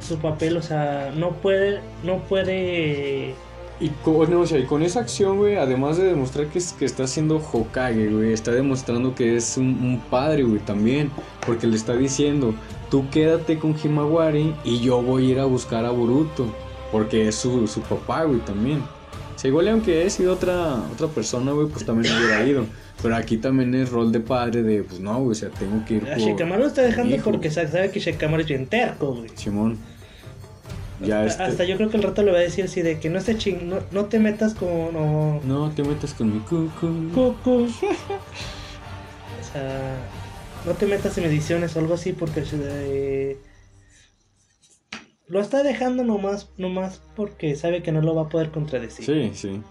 su 0.00 0.18
papel, 0.18 0.56
o 0.56 0.62
sea, 0.62 1.12
no 1.14 1.32
puede. 1.32 1.80
No 2.02 2.18
puede 2.18 3.34
y 3.80 3.90
con, 3.90 4.32
o 4.34 4.46
sea, 4.46 4.58
y 4.58 4.64
con 4.64 4.82
esa 4.82 5.00
acción, 5.00 5.36
güey, 5.36 5.56
además 5.56 5.96
de 5.96 6.04
demostrar 6.04 6.48
que, 6.48 6.60
que 6.78 6.84
está 6.84 7.06
siendo 7.06 7.36
Hokage, 7.36 8.08
güey, 8.08 8.32
está 8.32 8.50
demostrando 8.50 9.14
que 9.14 9.36
es 9.36 9.56
un, 9.56 10.02
padre, 10.10 10.42
güey, 10.42 10.60
también. 10.60 11.10
Porque 11.46 11.66
le 11.66 11.76
está 11.76 11.94
diciendo, 11.94 12.54
tú 12.90 13.08
quédate 13.10 13.58
con 13.58 13.76
Himawari 13.82 14.54
y 14.64 14.80
yo 14.80 15.00
voy 15.00 15.28
a 15.28 15.30
ir 15.30 15.38
a 15.40 15.44
buscar 15.44 15.84
a 15.84 15.90
Boruto. 15.90 16.52
Porque 16.90 17.28
es 17.28 17.36
su, 17.36 17.66
su 17.68 17.80
papá, 17.82 18.24
güey, 18.24 18.40
también. 18.40 18.78
O 18.78 19.38
sea, 19.38 19.48
igual 19.48 19.68
aunque 19.68 20.04
he 20.04 20.10
sido 20.10 20.32
otra, 20.32 20.82
otra 20.92 21.06
persona, 21.06 21.52
güey, 21.52 21.68
pues 21.68 21.84
también 21.84 22.12
hubiera 22.16 22.44
ido. 22.44 22.66
Pero 23.00 23.14
aquí 23.14 23.36
también 23.36 23.72
es 23.76 23.90
rol 23.90 24.10
de 24.10 24.18
padre 24.18 24.64
de, 24.64 24.82
pues 24.82 24.98
no, 24.98 25.16
güey, 25.18 25.30
o 25.30 25.34
sea, 25.34 25.50
tengo 25.50 25.84
que 25.84 25.94
ir 25.94 26.00
por... 26.04 26.18
Shikamaru 26.18 26.64
está 26.64 26.82
dejando 26.82 27.16
porque 27.18 27.48
sabe 27.48 27.92
que 27.92 28.00
Shikamaru 28.00 28.42
es 28.42 28.48
bien 28.48 28.66
terco, 28.66 29.14
güey. 29.14 29.30
Simón. 29.36 29.78
Este 31.00 31.12
hasta, 31.14 31.64
yo 31.64 31.76
creo 31.76 31.90
que 31.90 31.96
el 31.96 32.02
rato 32.02 32.22
le 32.22 32.32
va 32.32 32.38
a 32.38 32.42
decir 32.42 32.64
así 32.64 32.82
de 32.82 32.98
que 32.98 33.08
no 33.08 33.18
esté 33.18 33.36
ching, 33.38 33.72
no, 33.92 34.04
te 34.06 34.18
metas 34.18 34.54
con 34.54 34.92
no... 34.92 35.72
te 35.74 35.82
metas 35.82 36.12
con 36.12 36.32
mi 36.32 36.40
cucu. 36.40 37.10
Cucu. 37.14 37.50
o 39.40 39.52
sea, 39.52 39.96
no 40.66 40.72
te 40.72 40.86
metas 40.86 41.16
en 41.18 41.24
ediciones 41.24 41.76
o 41.76 41.78
algo 41.78 41.94
así 41.94 42.12
porque 42.12 42.42
eh, 42.52 43.38
lo 45.28 45.40
está 45.40 45.62
dejando 45.62 46.02
nomás, 46.02 46.50
nomás 46.56 47.00
porque 47.14 47.54
sabe 47.54 47.82
que 47.82 47.92
no 47.92 48.00
lo 48.02 48.14
va 48.14 48.22
a 48.22 48.28
poder 48.28 48.50
contradecir. 48.50 49.04
Sí, 49.04 49.30
sí. 49.34 49.62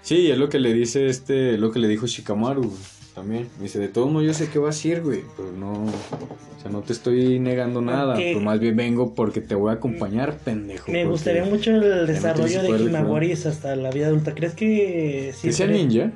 Sí, 0.00 0.30
es 0.30 0.36
lo 0.36 0.48
que 0.50 0.58
le 0.58 0.74
dice 0.74 1.06
este, 1.06 1.56
lo 1.56 1.72
que 1.72 1.78
le 1.78 1.88
dijo 1.88 2.06
Shikamaru 2.06 2.70
también. 3.14 3.48
Me 3.58 3.64
dice, 3.64 3.78
de 3.78 3.88
todos 3.88 4.10
modos 4.10 4.26
yo 4.26 4.34
sé 4.34 4.48
que 4.48 4.58
vas 4.58 4.84
a 4.84 4.88
ir, 4.88 5.02
güey, 5.02 5.22
pero 5.36 5.52
no, 5.52 5.84
o 5.84 6.60
sea, 6.60 6.70
no 6.70 6.82
te 6.82 6.92
estoy 6.92 7.38
negando 7.38 7.80
nada, 7.80 8.14
pero 8.16 8.40
más 8.40 8.58
bien 8.58 8.76
vengo 8.76 9.14
porque 9.14 9.40
te 9.40 9.54
voy 9.54 9.70
a 9.70 9.74
acompañar, 9.74 10.36
pendejo. 10.38 10.90
Me 10.90 11.04
gustaría 11.04 11.44
mucho 11.44 11.70
el 11.70 12.06
desarrollo 12.06 12.62
de 12.62 12.84
Himawari 12.84 13.32
hasta 13.32 13.76
la 13.76 13.90
vida 13.90 14.08
adulta. 14.08 14.34
¿Crees 14.34 14.54
que 14.54 15.32
sí? 15.34 15.48
¿Que 15.48 15.52
sea 15.52 15.66
ninja? 15.66 16.10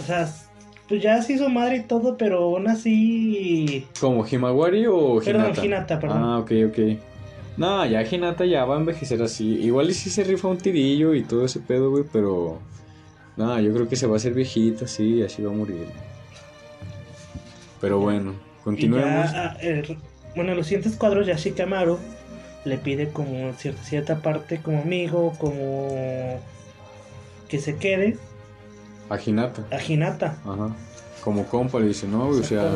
O 0.00 0.04
sea, 0.04 0.28
pues 0.88 1.02
ya 1.02 1.20
se 1.22 1.34
hizo 1.34 1.48
madre 1.48 1.76
y 1.76 1.82
todo, 1.82 2.16
pero 2.16 2.44
aún 2.44 2.68
así... 2.68 3.86
¿Como 4.00 4.26
Himawari 4.26 4.86
o 4.86 5.22
Hinata? 5.22 5.48
Perdón, 5.48 5.64
Hinata, 5.64 6.00
perdón. 6.00 6.18
Ah, 6.22 6.38
ok, 6.38 6.52
ok. 6.68 6.78
No, 7.56 7.84
ya 7.84 8.02
Hinata 8.02 8.46
ya 8.46 8.64
va 8.64 8.76
a 8.76 8.78
envejecer 8.78 9.20
así. 9.22 9.54
Igual 9.60 9.90
y 9.90 9.94
si 9.94 10.10
se 10.10 10.24
rifa 10.24 10.48
un 10.48 10.58
tirillo 10.58 11.14
y 11.14 11.22
todo 11.22 11.44
ese 11.44 11.60
pedo, 11.60 11.90
güey, 11.90 12.04
pero... 12.12 12.58
No, 13.38 13.58
yo 13.60 13.72
creo 13.72 13.88
que 13.88 13.94
se 13.94 14.08
va 14.08 14.14
a 14.14 14.16
hacer 14.16 14.34
viejito 14.34 14.84
así, 14.84 15.22
así 15.22 15.42
va 15.42 15.52
a 15.52 15.54
morir. 15.54 15.86
Pero 17.80 18.00
bueno, 18.00 18.34
continuemos. 18.64 19.30
Ah, 19.32 19.56
eh, 19.62 19.96
bueno, 20.34 20.56
los 20.56 20.66
siguientes 20.66 20.96
cuadros 20.96 21.24
ya 21.24 21.36
Shikamaru 21.36 21.98
le 22.64 22.78
pide 22.78 23.10
como 23.10 23.52
cierta, 23.52 23.82
cierta 23.84 24.22
parte 24.22 24.60
como 24.60 24.82
amigo, 24.82 25.34
como 25.38 26.40
que 27.48 27.60
se 27.60 27.76
quede. 27.76 28.18
A 29.08 29.16
Hinata. 29.24 29.64
A 29.70 29.80
Hinata. 29.80 30.36
Ajá 30.44 30.74
como 31.28 31.44
compa, 31.44 31.78
le 31.78 31.88
dice, 31.88 32.08
no, 32.08 32.28
o 32.28 32.42
sea, 32.42 32.70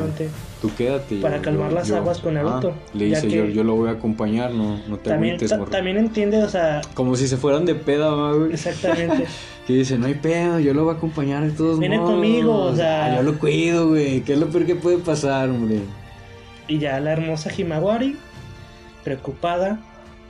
tú 0.61 0.71
quédate. 0.77 1.23
Para 1.23 1.41
calmar 1.41 1.73
las 1.73 1.91
aguas 1.91 2.19
con 2.19 2.35
Naruto. 2.35 2.75
Ah, 2.77 2.91
le 2.93 3.07
dice, 3.07 3.31
yo, 3.31 3.47
yo 3.47 3.65
lo 3.65 3.77
voy 3.77 3.89
a 3.89 3.93
acompañar, 3.93 4.53
no, 4.53 4.79
no 4.89 4.99
te 4.99 5.09
también, 5.09 5.39
También 5.71 5.97
entiende, 5.97 6.43
o 6.43 6.49
sea... 6.51 6.83
Como 6.93 7.17
si 7.17 7.29
se 7.29 7.39
fueran 7.39 7.65
de 7.65 7.75
peda, 7.75 8.11
güey. 8.33 8.53
Exactamente. 8.53 9.25
que 9.67 9.73
dice, 9.73 9.97
no 9.97 10.05
hay 10.05 10.17
pedo, 10.17 10.59
yo 10.59 10.75
lo 10.75 10.85
voy 10.85 10.93
a 10.93 10.99
acompañar 10.99 11.45
de 11.45 11.53
todos 11.53 11.79
Viene 11.79 11.97
conmigo, 11.97 12.55
o 12.55 12.77
sea... 12.77 13.17
Yo 13.17 13.23
lo 13.23 13.39
cuido, 13.39 13.89
güey, 13.89 14.21
¿qué 14.21 14.35
es 14.35 14.39
lo 14.39 14.49
peor 14.49 14.67
que 14.67 14.75
puede 14.75 14.99
pasar, 14.99 15.49
hombre? 15.49 15.79
Y 16.69 16.79
ya 16.79 17.01
la 17.01 17.13
hermosa 17.13 17.51
Himawari, 17.57 18.19
preocupada, 19.03 19.81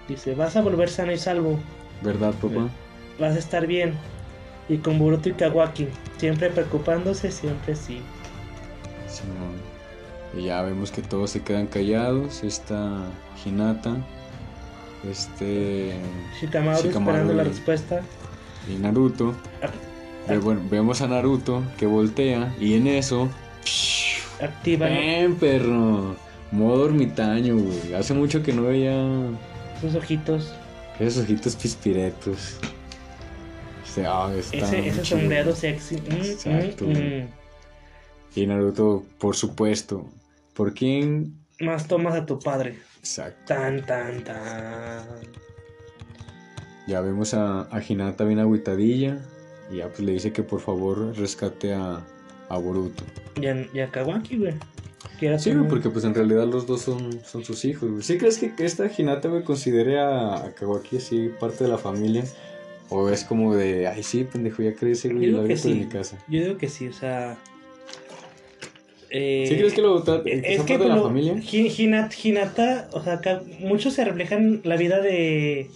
dice, 0.07 0.37
vas 0.37 0.55
a 0.55 0.63
volver 0.63 0.89
sano 0.89 1.11
y 1.11 1.19
salvo. 1.19 1.59
¿Verdad, 2.03 2.35
papá? 2.41 2.69
Vas 3.19 3.35
a 3.35 3.39
estar 3.41 3.67
bien 3.67 3.95
y 4.69 4.79
con 4.79 4.99
Boruto 4.99 5.29
y 5.29 5.33
Kawaki, 5.33 5.89
siempre 6.19 6.51
preocupándose, 6.51 7.31
siempre 7.31 7.75
sí. 7.77 8.01
y 10.37 10.45
ya 10.45 10.63
vemos 10.63 10.91
que 10.91 11.03
todos 11.03 11.31
se 11.31 11.43
quedan 11.43 11.67
callados, 11.67 12.43
esta 12.43 13.05
Hinata, 13.45 13.97
este 15.11 15.95
Shikamaru, 16.41 16.89
esperando 16.89 17.35
la 17.35 17.45
respuesta. 17.45 18.03
Y 18.69 18.77
Naruto. 18.77 19.35
Ah, 20.29 20.39
bueno, 20.41 20.61
vemos 20.71 21.03
a 21.03 21.09
Naruto 21.09 21.65
que 21.77 21.87
voltea 21.87 22.55
y 22.61 22.75
en 22.75 22.87
eso 22.87 23.29
activa. 24.41 24.87
¡Ven, 24.87 25.37
perro! 25.37 26.15
Modo 26.53 26.87
ermitaño, 26.87 27.57
güey. 27.57 27.95
Hace 27.95 28.15
mucho 28.15 28.43
que 28.43 28.53
no 28.53 28.63
veía. 28.63 28.95
Sus 29.81 29.95
ojitos. 29.95 30.53
Esos 31.01 31.25
ojitos 31.25 31.57
pispiretos. 31.57 32.59
Ah, 34.07 34.33
ese, 34.37 34.89
ese 34.89 35.05
sombrero 35.05 35.55
sexy. 35.55 35.97
Mm, 35.97 36.85
mm, 36.85 37.23
mm. 37.23 37.29
Y 38.35 38.47
Naruto, 38.47 39.05
por 39.19 39.37
supuesto. 39.37 40.09
¿Por 40.55 40.75
quién? 40.75 41.37
Más 41.61 41.87
tomas 41.87 42.15
a 42.15 42.27
tu 42.27 42.39
padre. 42.39 42.79
Exacto. 42.99 43.43
Tan, 43.47 43.85
tan, 43.85 44.25
tan. 44.25 45.05
Ya 46.87 47.01
vemos 47.01 47.35
a, 47.35 47.69
a 47.75 47.83
Hinata 47.87 48.25
bien 48.25 48.39
agüitadilla. 48.39 49.19
Y 49.71 49.77
ya 49.77 49.89
pues 49.89 50.01
le 50.01 50.13
dice 50.13 50.33
que 50.33 50.43
por 50.43 50.61
favor 50.61 51.17
rescate 51.17 51.75
a, 51.75 52.05
a 52.49 52.59
Boruto. 52.59 53.05
Y 53.41 53.47
a, 53.47 53.67
y 53.73 53.81
a 53.81 53.91
Kawaki, 53.91 54.39
güey. 54.39 54.55
Sí, 55.39 55.55
güey, 55.55 55.69
porque 55.69 55.89
pues 55.89 56.05
en 56.05 56.15
realidad 56.15 56.47
los 56.47 56.67
dos 56.67 56.83
son, 56.83 57.21
son 57.25 57.45
sus 57.45 57.65
hijos, 57.65 57.89
güey. 57.89 58.03
¿Sí 58.03 58.19
crees 58.19 58.39
que 58.39 58.53
esta 58.59 58.91
Hinata, 58.91 59.29
güey, 59.29 59.45
considere 59.45 60.01
a, 60.01 60.35
a 60.35 60.53
Kawaki 60.53 60.97
así 60.97 61.31
parte 61.39 61.63
de 61.63 61.71
la 61.71 61.79
familia? 61.79 62.25
O 62.95 63.09
es 63.11 63.25
como 63.25 63.55
de, 63.55 63.87
ay, 63.89 64.03
sí, 64.03 64.25
pendejo, 64.31 64.63
ya 64.63 64.75
crece, 64.75 65.09
güey, 65.13 65.27
lo 65.27 65.43
que 65.43 65.49
de 65.51 65.57
sí. 65.57 65.75
mi 65.75 65.87
casa. 65.87 66.19
Yo 66.29 66.41
digo 66.43 66.59
que 66.59 66.69
sí, 66.69 66.89
o 66.89 66.93
sea. 66.93 67.37
eh, 69.11 69.45
¿Sí 69.49 69.57
crees 69.57 69.73
que 69.75 69.83
lo 69.83 70.03
que 70.05 70.23
Es 70.43 70.63
que 70.63 70.75
parte 70.75 70.79
de 70.85 70.89
la 70.89 70.97
lo- 70.97 71.03
familia? 71.05 71.35
Hi- 71.39 71.73
Hinata, 71.77 72.15
Hinata, 72.23 72.89
o 72.93 73.03
sea, 73.03 73.15
acá 73.15 73.43
muchos 73.61 73.95
se 73.95 74.05
reflejan 74.05 74.61
la 74.65 74.77
vida 74.77 75.01
de 75.01 75.69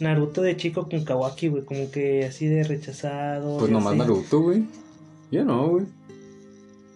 Naruto 0.00 0.42
de 0.42 0.56
chico 0.56 0.88
con 0.88 1.04
Kawaki, 1.04 1.48
güey, 1.48 1.64
como 1.64 1.90
que 1.90 2.24
así 2.24 2.46
de 2.46 2.64
rechazado. 2.64 3.58
Pues 3.58 3.70
nomás 3.70 3.88
así. 3.92 3.98
Naruto, 3.98 4.40
güey. 4.40 4.64
Yo 5.30 5.44
no, 5.44 5.68
güey. 5.68 5.84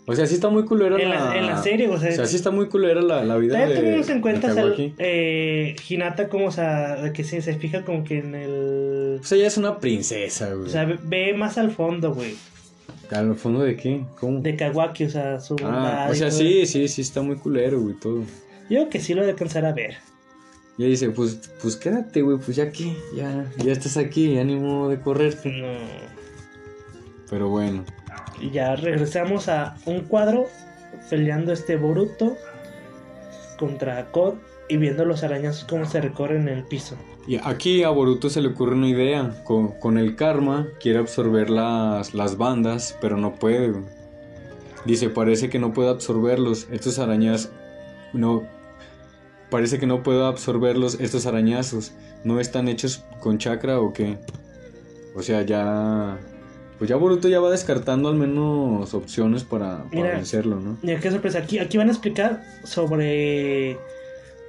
O 0.07 0.17
sea, 0.17 0.27
sí 0.27 0.35
está 0.35 0.49
muy 0.49 0.65
culera 0.65 1.01
En 1.01 1.09
la... 1.09 1.27
la, 1.27 1.39
en 1.39 1.47
la 1.47 1.63
serie, 1.63 1.87
o 1.89 1.97
sea, 1.97 2.11
O 2.11 2.13
sea, 2.13 2.27
sí 2.27 2.35
está 2.35 2.51
muy 2.51 2.67
culera 2.67 3.01
la, 3.01 3.25
la 3.25 3.37
vida 3.37 3.53
también 3.57 3.77
de, 3.79 3.85
tenemos 3.85 4.09
en 4.09 4.17
de 4.17 4.21
cuenta 4.23 4.51
o 4.51 4.55
sea, 4.55 4.63
Kawaki. 4.65 4.95
eh, 4.99 5.77
Hinata 5.89 6.29
como, 6.29 6.47
o 6.47 6.51
sea, 6.51 6.97
de 6.97 7.13
que 7.13 7.23
se, 7.23 7.41
se 7.43 7.55
fija 7.55 7.85
como 7.85 8.03
que 8.03 8.19
en 8.19 8.35
el... 8.35 8.51
O 9.21 9.25
sea, 9.25 9.39
ella 9.39 9.47
es 9.49 9.57
una 9.57 9.79
princesa, 9.79 10.53
güey. 10.55 10.67
O 10.69 10.71
sea, 10.71 10.85
ve- 10.85 11.35
más 11.35 11.59
al 11.59 11.71
fondo, 11.73 12.15
güey, 12.15 12.37
¿Al 13.11 13.35
fondo 13.35 13.63
de 13.63 13.77
qué? 13.77 14.05
¿Cómo? 14.21 14.41
de 14.41 14.55
Kawaki, 14.55 15.05
o 15.05 15.11
sea, 15.11 15.41
su 15.41 15.57
Ah, 15.65 16.09
o 16.11 16.15
sea, 16.15 16.31
sí, 16.31 16.65
sí, 16.67 16.87
sí 16.87 17.01
está 17.03 17.21
muy 17.23 17.35
culero, 17.37 17.81
güey, 17.81 17.95
todo. 17.97 18.21
Yo 18.21 18.27
creo 18.69 18.89
que 18.89 19.01
sí 19.01 19.15
lo 19.15 19.25
de 19.25 19.31
alcanzar 19.31 19.65
a 19.65 19.73
ver. 19.73 19.97
Y 20.79 20.83
ella 20.85 20.91
dice, 20.91 21.11
pues, 21.11 21.51
pues 21.61 21.75
quédate, 21.77 22.23
güey, 22.23 22.39
pues 22.39 22.57
ya 22.57 22.71
que, 22.71 22.97
ya, 23.17 23.51
ya 23.59 23.73
estás 23.73 23.97
aquí, 23.97 24.35
ya 24.35 24.45
ni 24.45 24.55
modo 24.57 24.89
de 24.91 25.01
correr. 25.01 25.37
No. 25.45 25.79
Pero 27.29 27.49
bueno, 27.49 27.85
Y 28.41 28.51
ya 28.51 28.75
regresamos 28.77 29.49
a 29.49 29.77
un 29.87 30.03
cuadro 30.03 30.47
peleando 31.11 31.53
este 31.53 31.77
Boruto 31.77 32.37
contra 33.61 34.11
Kod 34.11 34.37
y 34.71 34.79
viendo 34.79 35.05
los 35.05 35.23
arañazos 35.23 35.65
cómo 35.69 35.85
se 35.85 36.01
recorren 36.01 36.49
en 36.49 36.59
el 36.59 36.65
piso. 36.65 36.97
y 37.27 37.37
aquí 37.37 37.83
a 37.83 37.91
Boruto 37.91 38.31
se 38.31 38.41
le 38.41 38.49
ocurre 38.49 38.75
una 38.75 38.89
idea. 38.89 39.45
Con, 39.45 39.99
el 39.99 40.17
karma 40.17 40.69
quiere 40.81 40.99
absorber 40.99 41.51
las, 41.51 42.15
las 42.15 42.39
bandas, 42.39 42.97
pero 43.03 43.19
no 43.19 43.35
puede. 43.35 43.75
Dice, 44.87 45.11
parece 45.11 45.51
que 45.51 45.59
no 45.59 45.75
puede 45.75 45.91
absorberlos. 45.91 46.67
Estos 46.71 46.99
arañas, 46.99 47.53
no, 48.15 48.45
parece 49.51 49.79
que 49.79 49.87
no 49.87 50.03
puedo 50.03 50.27
absorberlos, 50.27 50.99
estos 50.99 51.27
arañazos. 51.27 51.93
¿No 52.25 52.41
están 52.41 52.69
hechos 52.69 53.05
con 53.21 53.37
chakra 53.37 53.81
o 53.81 53.93
qué? 53.93 54.19
O 55.15 55.23
sea, 55.23 55.43
ya... 55.43 56.19
Pues 56.81 56.89
ya 56.89 56.97
Boruto 56.97 57.29
ya 57.29 57.41
va 57.41 57.51
descartando 57.51 58.09
al 58.09 58.15
menos 58.17 58.95
opciones 58.95 59.45
para, 59.45 59.85
para 59.85 59.89
Mira. 59.93 60.11
vencerlo, 60.17 60.59
¿no? 60.61 60.79
Mira 60.81 60.99
qué 60.99 61.11
sorpresa, 61.11 61.41
aquí, 61.41 61.59
aquí 61.59 61.77
van 61.77 61.89
a 61.89 61.93
explicar 61.93 62.43
sobre 62.65 63.77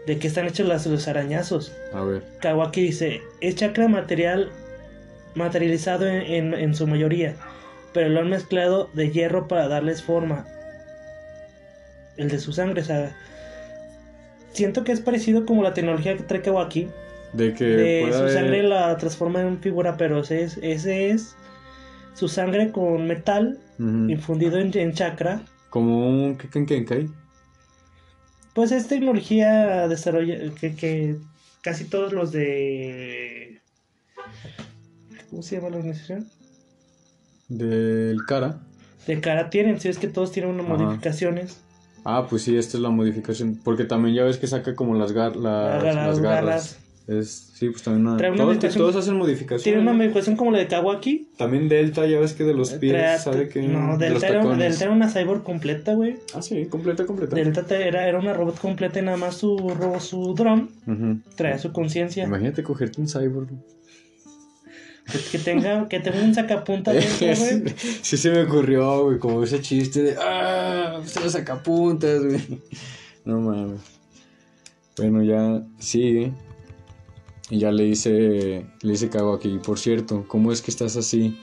de 0.07 0.17
qué 0.17 0.27
están 0.27 0.47
hechos 0.47 0.65
las- 0.65 0.87
los 0.87 1.07
arañazos. 1.09 1.73
A 1.93 2.01
ver. 2.05 2.23
Kawaki 2.39 2.81
dice, 2.83 3.21
es 3.41 3.55
chakra 3.55 3.89
material 3.89 4.49
materializado 5.35 6.07
en, 6.07 6.21
en- 6.21 6.53
en 6.53 6.73
su 6.73 6.87
mayoría, 6.87 7.35
pero 7.93 8.07
lo 8.07 8.21
han 8.21 8.29
mezclado 8.29 8.89
de 8.93 9.11
hierro 9.11 9.49
para 9.49 9.67
darles 9.67 10.01
forma. 10.01 10.47
El 12.15 12.29
de 12.29 12.39
su 12.39 12.53
sangre, 12.53 12.81
o 12.81 12.85
sea, 12.85 13.13
siento 14.53 14.85
que 14.85 14.93
es 14.93 15.01
parecido 15.01 15.45
como 15.45 15.63
la 15.63 15.73
tecnología 15.73 16.15
que 16.15 16.23
trae 16.23 16.41
Kawaki, 16.41 16.87
De 17.33 17.53
que 17.53 17.65
de 17.65 18.07
su 18.13 18.19
haber- 18.19 18.33
sangre 18.33 18.63
la 18.63 18.95
transforma 18.97 19.41
en 19.41 19.59
figura, 19.59 19.97
pero 19.97 20.21
ese 20.21 20.43
es, 20.43 20.57
ese 20.61 21.09
es 21.11 21.35
su 22.13 22.27
sangre 22.27 22.71
con 22.71 23.07
metal 23.07 23.59
infundido 23.79 24.59
en, 24.59 24.75
en 24.77 24.93
chakra. 24.93 25.41
Como 25.69 26.07
un 26.07 26.37
Kekenkenkai. 26.37 27.09
Pues 28.53 28.71
es 28.71 28.87
tecnología 28.87 29.87
desarrolla 29.87 30.53
que, 30.59 30.75
que 30.75 31.15
casi 31.61 31.85
todos 31.85 32.11
los 32.13 32.31
de 32.31 33.61
¿cómo 35.29 35.41
se 35.41 35.55
llama 35.55 35.69
la 35.69 35.77
organización? 35.77 36.27
Del 37.47 38.17
cara. 38.27 38.59
De 39.07 39.19
cara 39.19 39.49
tienen, 39.49 39.79
si 39.79 39.87
es 39.89 39.97
que 39.97 40.07
todos 40.07 40.31
tienen 40.31 40.51
unas 40.53 40.65
Ajá. 40.67 40.75
modificaciones. 40.83 41.61
Ah, 42.03 42.27
pues 42.29 42.43
sí, 42.43 42.55
esta 42.57 42.77
es 42.77 42.83
la 42.83 42.89
modificación. 42.89 43.59
Porque 43.63 43.85
también 43.85 44.15
ya 44.15 44.23
ves 44.23 44.37
que 44.37 44.47
saca 44.47 44.75
como 44.75 44.95
las, 44.95 45.13
gar- 45.13 45.35
las, 45.35 45.83
Las- 45.83 45.95
las 45.95 45.95
las 45.95 46.19
garras. 46.19 46.45
garras. 46.45 46.79
Es, 47.07 47.51
sí, 47.55 47.69
pues 47.69 47.81
también 47.83 48.07
una... 48.07 48.17
Trae 48.17 48.31
una 48.31 48.43
todos, 48.59 48.73
todos 48.75 48.95
hacen 48.95 49.17
modificación. 49.17 49.63
Tiene 49.63 49.79
una 49.81 49.91
modificación 49.91 50.35
como 50.35 50.51
la 50.51 50.59
de 50.59 50.67
Kawaki. 50.67 51.27
También 51.35 51.67
Delta, 51.67 52.05
ya 52.05 52.19
ves 52.19 52.33
que 52.33 52.43
de 52.43 52.53
los 52.53 52.71
pies, 52.73 52.93
Trae- 52.93 53.17
sabe 53.19 53.49
que... 53.49 53.63
no, 53.63 53.97
de 53.97 54.11
los 54.11 54.21
Delta 54.21 54.39
era. 54.39 54.55
Delta 54.55 54.83
era 54.85 54.93
una 54.93 55.09
cyborg 55.11 55.43
completa, 55.43 55.93
güey. 55.95 56.17
Ah, 56.33 56.41
sí, 56.41 56.67
completa, 56.67 57.05
completa. 57.05 57.35
Delta 57.35 57.65
era, 57.77 58.07
era 58.07 58.19
una 58.19 58.33
robot 58.33 58.59
completa 58.59 58.99
y 58.99 59.01
nada 59.01 59.17
más 59.17 59.35
su 59.35 59.57
robó 59.57 59.99
su 59.99 60.33
dron. 60.35 60.69
Ujú. 60.87 61.19
Trae 61.35 61.57
su 61.59 61.73
conciencia. 61.73 62.23
Imagínate 62.23 62.63
cogerte 62.63 63.01
un 63.01 63.07
cyborg. 63.07 63.49
Pues 65.07 65.29
Que 65.29 65.39
tenga, 65.39 65.89
que 65.89 65.99
tenga 65.99 66.21
un 66.23 66.33
sacapunta 66.33 66.93
dentro, 66.93 67.17
güey. 67.27 67.73
sí 68.01 68.15
se 68.15 68.29
me 68.29 68.43
ocurrió, 68.43 69.05
güey, 69.05 69.17
como 69.19 69.43
ese 69.43 69.59
chiste 69.59 70.03
de... 70.03 70.15
¡Ah! 70.21 71.01
Se 71.03 71.19
los 71.19 71.33
sacapuntas, 71.33 72.23
güey. 72.23 72.39
No 73.25 73.39
mames. 73.41 73.79
Bueno, 74.97 75.23
ya 75.23 75.63
sigue. 75.79 76.31
Y 77.51 77.59
ya 77.59 77.71
le 77.71 77.83
dice, 77.83 78.65
le 78.81 78.91
dice 78.91 79.09
Kago 79.09 79.33
aquí, 79.33 79.59
por 79.63 79.77
cierto, 79.77 80.23
¿cómo 80.27 80.51
es 80.51 80.61
que 80.61 80.71
estás 80.71 80.95
así? 80.95 81.37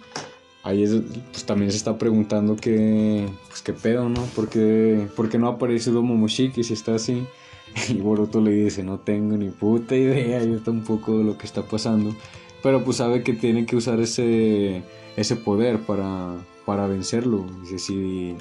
Ahí 0.65 0.83
es, 0.83 0.91
pues 1.31 1.45
también 1.45 1.71
se 1.71 1.77
está 1.77 1.99
preguntando 1.99 2.57
qué, 2.57 3.29
pues 3.49 3.63
qué 3.63 3.73
pedo, 3.75 4.09
¿no? 4.09 4.23
¿Por 4.35 4.49
qué, 4.49 5.07
no 5.39 5.47
ha 5.49 5.53
aparecido 5.53 6.03
Momoshiki 6.03 6.65
si 6.65 6.73
está 6.73 6.95
así? 6.97 7.25
Y 7.91 7.99
Boruto 8.01 8.41
le 8.41 8.51
dice, 8.53 8.83
no 8.83 8.99
tengo 8.99 9.37
ni 9.37 9.51
puta 9.51 9.95
idea, 9.95 10.43
yo 10.43 10.59
tampoco 10.61 11.19
de 11.19 11.25
lo 11.25 11.37
que 11.39 11.45
está 11.47 11.63
pasando. 11.63 12.17
Pero 12.63 12.83
pues 12.83 12.97
sabe 12.97 13.23
que 13.23 13.35
tiene 13.35 13.67
que 13.67 13.77
usar 13.77 14.01
ese, 14.01 14.83
ese 15.17 15.37
poder 15.37 15.79
para, 15.81 16.35
para 16.65 16.87
vencerlo. 16.89 17.45
Dice, 17.61 17.79
sí, 17.79 18.35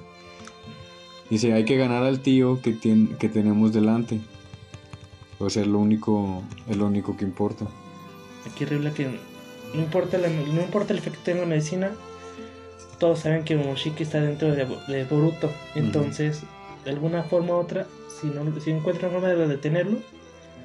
dice, 1.30 1.52
hay 1.54 1.66
que 1.66 1.76
ganar 1.78 2.04
al 2.04 2.22
tío 2.22 2.62
que, 2.62 2.74
tien- 2.74 3.18
que 3.18 3.28
tenemos 3.30 3.74
delante. 3.74 4.22
O 5.40 5.50
sea, 5.50 5.62
es 5.62 5.68
lo 5.68 5.80
único, 5.80 6.42
es 6.70 6.78
lo 6.78 6.86
único 6.88 7.16
que 7.16 7.26
importa. 7.26 7.66
Aquí 8.50 8.66
revela 8.66 8.92
que 8.94 9.06
no 9.74 9.82
importa, 9.82 10.18
la- 10.18 10.30
no 10.30 10.62
importa 10.62 10.94
el 10.94 11.00
efecto 11.00 11.20
que 11.20 11.26
tenga 11.26 11.42
la 11.42 11.48
medicina, 11.48 11.92
todos 13.00 13.20
saben 13.20 13.44
que 13.44 13.56
Momoshiki 13.56 14.04
está 14.04 14.20
dentro 14.22 14.52
de, 14.52 14.66
de 14.88 15.04
Boruto. 15.06 15.52
Entonces, 15.76 16.42
de 16.86 16.92
alguna 16.92 17.24
forma 17.24 17.54
u 17.54 17.58
otra, 17.58 17.86
si 18.20 18.28
no 18.28 18.44
si 18.60 18.72
encuentra 18.72 19.10
forma 19.10 19.28
de 19.28 19.48
detenerlo, 19.48 19.98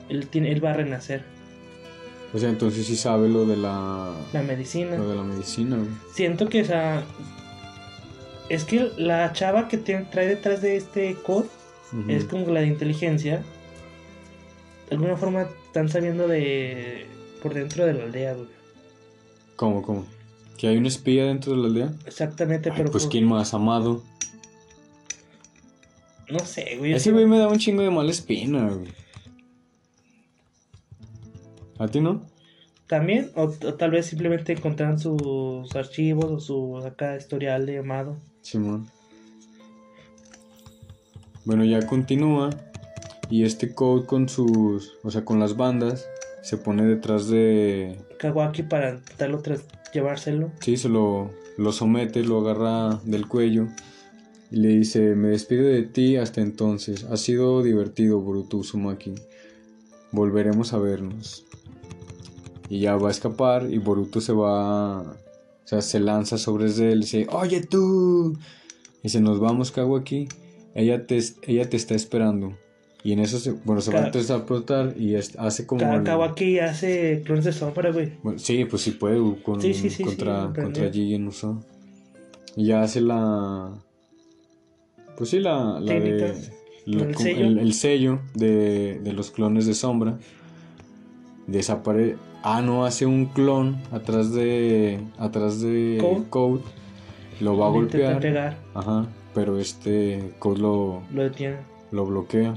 él, 0.09 0.27
tiene, 0.29 0.51
él 0.53 0.65
va 0.65 0.71
a 0.71 0.75
renacer. 0.75 1.25
O 2.33 2.39
sea, 2.39 2.49
entonces 2.49 2.87
sí 2.87 2.97
sabe 2.97 3.29
lo 3.29 3.45
de 3.45 3.59
la, 3.59 4.15
La 4.33 4.43
medicina. 4.43 4.97
lo 4.97 5.09
de 5.09 5.17
la 5.17 5.23
medicina. 5.23 5.77
Siento 6.15 6.49
que, 6.49 6.63
o 6.63 6.65
sea, 6.65 7.05
es 8.49 8.65
que 8.65 8.91
la 8.97 9.33
chava 9.35 9.69
que 9.69 9.77
tiene- 9.77 10.07
trae 10.11 10.29
detrás 10.29 10.63
de 10.63 10.77
este 10.77 11.15
code 11.17 11.49
Ujú. 11.93 12.11
es 12.11 12.25
como 12.25 12.47
la 12.51 12.61
de 12.61 12.69
inteligencia. 12.69 13.43
De 14.93 14.97
alguna 14.99 15.17
forma 15.17 15.43
están 15.67 15.89
sabiendo 15.89 16.29
de 16.29 17.07
por 17.43 17.55
dentro 17.55 17.87
de 17.87 17.95
la 17.95 18.05
aldea, 18.05 18.35
güey. 18.35 18.49
¿Cómo, 19.57 19.83
cómo? 19.83 20.05
¿Que 20.59 20.69
hay 20.69 20.77
un 20.77 20.87
espía 20.87 21.25
dentro 21.25 21.53
de 21.53 21.59
la 21.59 21.67
aldea? 21.69 21.93
Exactamente, 22.07 22.71
Ay, 22.71 22.75
pero 22.77 22.91
pues 22.91 23.05
por- 23.05 23.13
quién 23.13 23.25
más 23.25 23.55
amado. 23.55 24.03
no 26.29 26.39
sé, 26.41 26.77
güey. 26.79 26.93
Ese 26.93 27.11
güey 27.13 27.27
me 27.27 27.39
da 27.39 27.49
un 27.49 27.59
chingo 27.59 27.83
de 27.83 27.91
mala 27.91 28.11
espina, 28.11 28.69
güey. 28.69 28.93
¿A 31.79 31.89
ti 31.89 32.01
no? 32.01 32.23
También, 32.87 33.31
o, 33.35 33.45
o 33.45 33.75
tal 33.75 33.91
vez 33.91 34.07
simplemente 34.07 34.53
encontraron 34.53 34.99
sus 34.99 35.75
archivos 35.75 36.27
o 36.31 36.39
su 36.41 36.77
acá 36.87 37.17
historial 37.17 37.65
de 37.67 37.79
Amado. 37.79 38.17
Simón. 38.43 38.89
Bueno, 41.45 41.65
ya 41.65 41.85
continúa. 41.87 42.51
Y 43.33 43.45
este 43.45 43.75
code 43.75 44.05
con 44.05 44.29
sus. 44.29 44.99
O 45.03 45.11
sea, 45.11 45.25
con 45.25 45.40
las 45.40 45.57
bandas. 45.57 46.07
Se 46.42 46.59
pone 46.59 46.85
detrás 46.85 47.29
de. 47.29 47.99
Kawaki 48.18 48.62
para 48.62 48.90
intentarlo 48.90 49.40
tras 49.40 49.64
llevárselo. 49.90 50.53
Sí, 50.61 50.77
se 50.77 50.90
lo, 50.90 51.31
lo 51.57 51.73
somete, 51.73 52.23
lo 52.25 52.40
agarra 52.40 53.01
del 53.05 53.27
cuello. 53.27 53.68
Y 54.51 54.57
le 54.57 54.68
dice: 54.68 55.14
Me 55.14 55.29
despido 55.29 55.64
de 55.64 55.83
ti 55.83 56.18
hasta 56.18 56.42
entonces. 56.42 57.05
Ha 57.05 57.16
sido 57.16 57.62
divertido, 57.62 58.21
Boruto 58.21 58.59
Uzumaki. 58.59 59.14
Volveremos 60.11 60.75
a 60.75 60.79
vernos. 60.79 61.47
Y 62.68 62.81
ya 62.81 62.97
va 62.97 63.09
a 63.09 63.12
escapar. 63.12 63.66
Y 63.71 63.79
Boruto 63.79 64.21
se 64.21 64.35
va. 64.35 65.01
O 65.01 65.16
sea, 65.64 65.81
se 65.81 66.01
lanza 66.01 66.37
sobre 66.37 66.66
él. 66.66 66.99
Y 66.99 67.01
dice: 67.01 67.27
Oye 67.33 67.62
tú. 67.62 68.37
Y 68.99 69.05
dice: 69.05 69.23
Nos 69.23 69.40
vamos, 69.40 69.73
Kawaki. 69.73 70.29
Ella 70.75 71.07
te, 71.07 71.18
ella 71.47 71.71
te 71.71 71.79
está 71.79 71.95
esperando. 71.95 72.59
Y 73.05 73.12
en 73.12 73.19
eso, 73.19 73.38
se, 73.38 73.51
bueno, 73.53 73.81
se 73.81 73.93
va 73.93 74.05
a 74.05 74.09
explotar 74.09 74.95
y 74.97 75.17
es- 75.17 75.37
hace 75.38 75.67
como... 75.67 75.83
El- 75.93 76.05
Kawaki 76.05 76.61
hace 76.61 77.23
clones 77.25 77.45
de 77.45 77.53
sombra, 77.53 77.91
güey. 77.91 78.12
bueno, 78.23 78.38
sí, 78.38 78.65
pues 78.65 78.83
sí 78.83 78.93
puede 78.93 79.19
con, 79.43 79.61
Sí, 79.61 79.75
sí, 79.75 79.91
sí, 79.91 80.05
contra, 80.05 80.53
contra 80.55 80.88
Jigen 80.91 81.27
Uso. 81.27 81.65
Y 82.57 82.67
ya 82.67 82.83
hace 82.83 83.01
la... 83.01 83.73
Pues 85.17 85.31
sí, 85.31 85.41
la, 85.41 85.81
la 85.81 85.93
de... 85.95 86.35
El 86.87 87.17
sello. 87.17 87.45
el- 87.47 87.59
el 87.59 87.73
sello 87.75 88.21
de, 88.35 89.01
de 89.03 89.12
los 89.12 89.31
clones 89.33 89.67
de 89.67 89.75
sombra. 89.75 90.19
Desaparece... 91.47 92.17
Ah, 92.45 92.61
no, 92.61 92.85
hace 92.85 93.07
un 93.07 93.27
clon 93.27 93.81
atrás 93.93 94.33
de... 94.33 95.01
Atrás 95.19 95.61
de 95.61 95.99
Code. 96.01 96.25
Code. 96.31 96.61
Lo 97.41 97.57
va 97.57 97.67
a 97.67 97.71
golpear. 97.71 98.21
pegar, 98.21 98.59
Ajá, 98.75 99.07
pero 99.35 99.59
este 99.59 100.33
Code 100.38 100.61
lo, 100.61 101.03
lo 101.12 101.23
detiene. 101.25 101.57
lo 101.91 102.05
bloquea. 102.07 102.55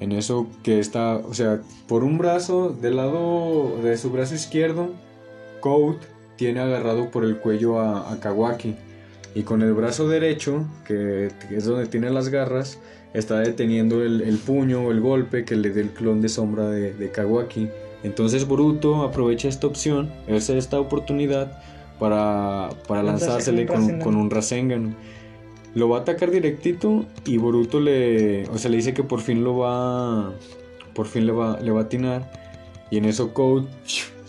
En 0.00 0.12
eso 0.12 0.46
que 0.62 0.78
está, 0.78 1.16
o 1.16 1.34
sea, 1.34 1.60
por 1.88 2.04
un 2.04 2.18
brazo, 2.18 2.70
del 2.70 2.96
lado 2.96 3.78
de 3.82 3.96
su 3.96 4.10
brazo 4.10 4.34
izquierdo, 4.34 4.90
Code 5.60 5.98
tiene 6.36 6.60
agarrado 6.60 7.10
por 7.10 7.24
el 7.24 7.38
cuello 7.38 7.80
a, 7.80 8.12
a 8.12 8.20
Kawaki. 8.20 8.76
Y 9.34 9.42
con 9.42 9.62
el 9.62 9.72
brazo 9.74 10.08
derecho, 10.08 10.64
que, 10.86 11.30
es 11.50 11.64
donde 11.64 11.86
tiene 11.86 12.10
las 12.10 12.28
garras, 12.28 12.78
está 13.12 13.40
deteniendo 13.40 14.02
el, 14.02 14.22
el 14.22 14.38
puño 14.38 14.86
o 14.86 14.90
el 14.90 15.00
golpe 15.00 15.44
que 15.44 15.56
le 15.56 15.70
dé 15.70 15.80
el 15.80 15.90
clon 15.90 16.20
de 16.22 16.28
sombra 16.28 16.68
de, 16.68 16.94
de 16.94 17.10
Kawaki. 17.10 17.68
Entonces 18.04 18.46
Boruto 18.46 19.02
aprovecha 19.02 19.48
esta 19.48 19.66
opción, 19.66 20.10
esta 20.28 20.80
oportunidad 20.80 21.60
para, 21.98 22.70
para 22.86 23.02
lanzársele 23.02 23.66
con, 23.66 24.00
con 24.00 24.16
un 24.16 24.30
Rasengan. 24.30 24.96
Lo 25.74 25.88
va 25.88 25.98
a 25.98 26.00
atacar 26.00 26.30
directito 26.30 27.04
y 27.24 27.38
Boruto 27.38 27.78
le, 27.80 28.48
o 28.48 28.58
sea, 28.58 28.70
le 28.70 28.78
dice 28.78 28.94
que 28.94 29.02
por 29.04 29.20
fin 29.20 29.44
lo 29.44 29.58
va, 29.58 30.32
por 30.94 31.06
fin 31.06 31.26
le 31.26 31.32
va, 31.32 31.58
le 31.60 31.70
va 31.70 31.80
a 31.80 31.84
atinar. 31.84 32.30
Y 32.90 32.96
en 32.96 33.04
eso 33.04 33.32
Code 33.34 33.66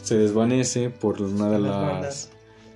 se 0.04 0.18
desvanece 0.18 0.90
por 0.90 1.22
una 1.22 1.50
de 1.50 1.60
Las 1.60 2.30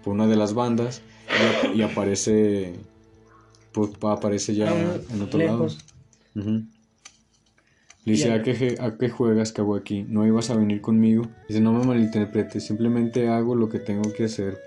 por 0.03 0.13
una 0.13 0.27
de 0.27 0.35
las 0.35 0.53
bandas 0.53 1.01
y, 1.29 1.67
ap- 1.69 1.75
y 1.75 1.81
aparece, 1.81 2.73
pues 3.73 3.91
aparece 4.01 4.53
ya 4.55 4.69
Ah, 4.69 4.95
en 5.13 5.21
otro 5.21 5.39
lejos. 5.39 5.77
lado. 6.35 6.43
Le 8.05 8.11
dice, 8.11 8.33
¿a 8.33 8.41
qué, 8.43 8.77
¿a 8.81 8.97
qué 8.97 9.09
juegas, 9.09 9.53
Kawaki? 9.53 10.03
¿No 10.09 10.25
ibas 10.27 10.49
a 10.49 10.55
venir 10.57 10.81
conmigo? 10.81 11.25
Dice, 11.47 11.61
no 11.61 11.71
me 11.71 11.85
malinterpretes, 11.85 12.65
simplemente 12.65 13.29
hago 13.29 13.55
lo 13.55 13.69
que 13.69 13.79
tengo 13.79 14.11
que 14.11 14.25
hacer 14.25 14.57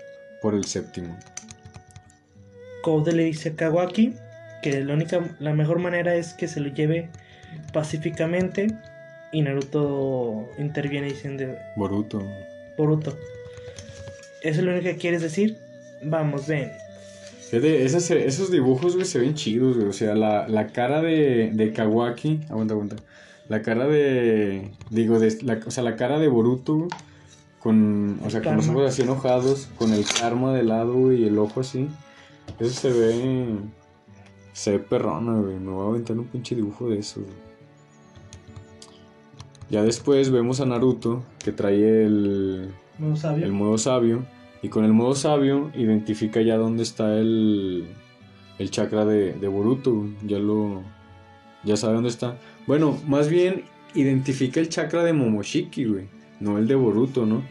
por 0.41 0.55
el 0.55 0.65
séptimo. 0.65 1.15
Code 2.83 3.13
le 3.13 3.23
dice 3.23 3.49
a 3.49 3.55
Kawaki 3.55 4.15
que 4.61 4.83
la 4.83 4.93
única, 4.93 5.35
la 5.39 5.53
mejor 5.53 5.79
manera 5.79 6.15
es 6.15 6.33
que 6.33 6.47
se 6.47 6.59
lo 6.59 6.69
lleve 6.73 7.09
pacíficamente 7.73 8.67
y 9.31 9.41
Naruto 9.41 10.49
interviene 10.57 11.07
diciendo 11.07 11.45
Boruto. 11.75 12.23
Boruto. 12.77 13.17
¿Eso 14.41 14.59
es 14.59 14.65
lo 14.65 14.71
único 14.71 14.85
que 14.85 14.97
quieres 14.97 15.21
decir? 15.21 15.57
Vamos, 16.03 16.47
ven. 16.47 16.71
Fíjate, 17.49 17.85
esos 17.85 18.51
dibujos, 18.51 18.95
güey, 18.95 19.05
se 19.05 19.19
ven 19.19 19.33
chidos, 19.33 19.77
güey. 19.77 19.87
O 19.87 19.93
sea, 19.93 20.15
la, 20.15 20.47
la 20.47 20.67
cara 20.67 21.01
de, 21.01 21.51
de 21.53 21.71
Kawaki. 21.71 22.41
Aguanta, 22.49 22.73
aguanta. 22.73 22.95
La 23.47 23.61
cara 23.61 23.87
de. 23.87 24.71
Digo, 24.89 25.19
de, 25.19 25.37
la, 25.43 25.59
o 25.65 25.71
sea, 25.71 25.83
la 25.83 25.95
cara 25.95 26.19
de 26.19 26.27
Boruto, 26.27 26.75
güey, 26.75 26.89
Con, 27.59 28.19
o 28.23 28.29
sea, 28.29 28.41
con 28.41 28.57
los 28.57 28.67
ojos 28.67 28.89
así 28.89 29.01
enojados. 29.01 29.69
Con 29.77 29.93
el 29.93 30.05
karma 30.05 30.53
de 30.53 30.63
lado, 30.63 31.13
y 31.13 31.25
el 31.25 31.37
ojo 31.39 31.61
así. 31.61 31.87
Eso 32.59 32.73
se 32.81 32.91
ve. 32.91 33.57
Se 34.53 34.71
ve 34.71 34.79
perrona, 34.79 35.33
güey. 35.39 35.59
Me 35.59 35.71
voy 35.71 35.85
a 35.85 35.89
aventar 35.89 36.17
un 36.17 36.25
pinche 36.25 36.55
dibujo 36.55 36.89
de 36.89 36.99
eso, 36.99 37.21
güey. 37.21 37.33
Ya 39.69 39.83
después 39.83 40.31
vemos 40.31 40.61
a 40.61 40.65
Naruto 40.65 41.23
que 41.43 41.51
trae 41.51 42.05
el, 42.05 42.69
No 42.97 43.15
sabio. 43.17 43.45
el 43.45 43.51
modo 43.51 43.77
sabio. 43.77 44.25
Y 44.63 44.69
con 44.69 44.85
el 44.85 44.93
modo 44.93 45.13
sabio 45.13 45.71
identifica 45.75 46.41
ya 46.41 46.57
dónde 46.57 46.83
está 46.83 47.17
el, 47.19 47.87
el 48.57 48.71
chakra 48.71 49.05
de, 49.05 49.33
de 49.33 49.47
Boruto. 49.47 49.93
güey. 49.93 50.13
Ya 50.25 50.39
lo. 50.39 50.81
Ya 51.63 51.75
sabe 51.77 51.95
dónde 51.95 52.09
está. 52.09 52.37
Bueno, 52.65 52.97
más 53.07 53.29
bien 53.29 53.63
identifica 53.93 54.59
el 54.59 54.69
chakra 54.69 55.03
de 55.03 55.13
Momoshiki, 55.13 55.85
güey. 55.85 56.05
No 56.39 56.57
el 56.57 56.67
de 56.67 56.75
Boruto, 56.75 57.25
¿no? 57.25 57.43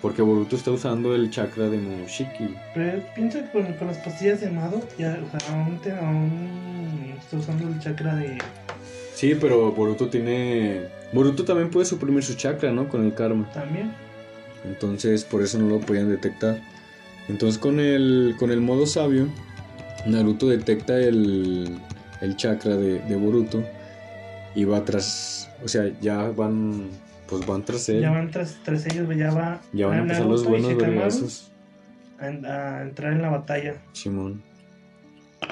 Porque 0.00 0.22
Boruto 0.22 0.54
está 0.56 0.70
usando 0.70 1.14
el 1.14 1.30
chakra 1.30 1.68
de 1.68 1.76
Momoshiki. 1.78 2.54
Pero 2.74 3.02
pienso 3.14 3.38
que 3.40 3.50
con, 3.50 3.72
con 3.74 3.88
las 3.88 3.98
pastillas 3.98 4.40
de 4.40 4.50
Mado, 4.50 4.80
ya, 4.96 5.18
o 5.26 5.38
sea, 5.38 5.54
aún, 5.54 5.78
te- 5.78 5.90
aún 5.92 7.14
está 7.18 7.36
usando 7.38 7.66
el 7.68 7.78
chakra 7.80 8.14
de. 8.16 8.38
Sí, 9.14 9.34
pero 9.40 9.72
Boruto 9.72 10.08
tiene. 10.08 10.82
Boruto 11.12 11.44
también 11.44 11.70
puede 11.70 11.86
suprimir 11.86 12.22
su 12.22 12.34
chakra, 12.34 12.70
¿no? 12.70 12.88
Con 12.88 13.04
el 13.04 13.14
karma. 13.14 13.50
También. 13.52 13.92
Entonces 14.64 15.24
por 15.24 15.42
eso 15.42 15.58
no 15.58 15.68
lo 15.68 15.80
podían 15.80 16.08
detectar. 16.08 16.60
Entonces 17.28 17.58
con 17.58 17.80
el, 17.80 18.36
con 18.38 18.50
el 18.50 18.60
modo 18.60 18.86
sabio, 18.86 19.26
Naruto 20.06 20.48
detecta 20.48 20.96
el, 20.98 21.78
el 22.20 22.36
chakra 22.36 22.76
de, 22.76 23.00
de 23.00 23.16
Boruto 23.16 23.62
y 24.54 24.64
va 24.64 24.84
tras, 24.84 25.48
o 25.64 25.68
sea, 25.68 25.90
ya 26.00 26.30
van, 26.30 26.88
pues 27.28 27.46
van 27.46 27.64
tras 27.64 27.88
él. 27.88 28.00
Ya 28.00 28.10
van 28.10 28.30
tras, 28.30 28.58
tras 28.64 28.86
ellos, 28.86 29.08
ya 29.16 29.32
va. 29.32 29.60
Ya 29.72 29.86
van 29.86 29.98
a 29.98 30.02
empezar 30.02 30.26
los 30.26 30.42
Naruto 30.42 30.56
y 30.56 30.62
buenos 30.62 30.82
vergazos, 30.82 31.52
a, 32.18 32.24
a 32.24 32.82
entrar 32.82 33.12
en 33.12 33.22
la 33.22 33.30
batalla. 33.30 33.82
Simón. 33.92 34.42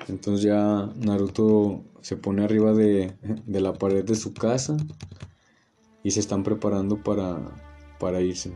Entonces 0.09 0.45
ya 0.45 0.89
Naruto 0.97 1.85
se 2.01 2.17
pone 2.17 2.45
arriba 2.45 2.73
de, 2.73 3.13
de 3.23 3.61
la 3.61 3.73
pared 3.73 4.05
de 4.05 4.15
su 4.15 4.33
casa 4.33 4.77
y 6.03 6.11
se 6.13 6.21
están 6.21 6.43
preparando 6.43 7.03
para, 7.03 7.39
para 7.99 8.21
irse. 8.21 8.53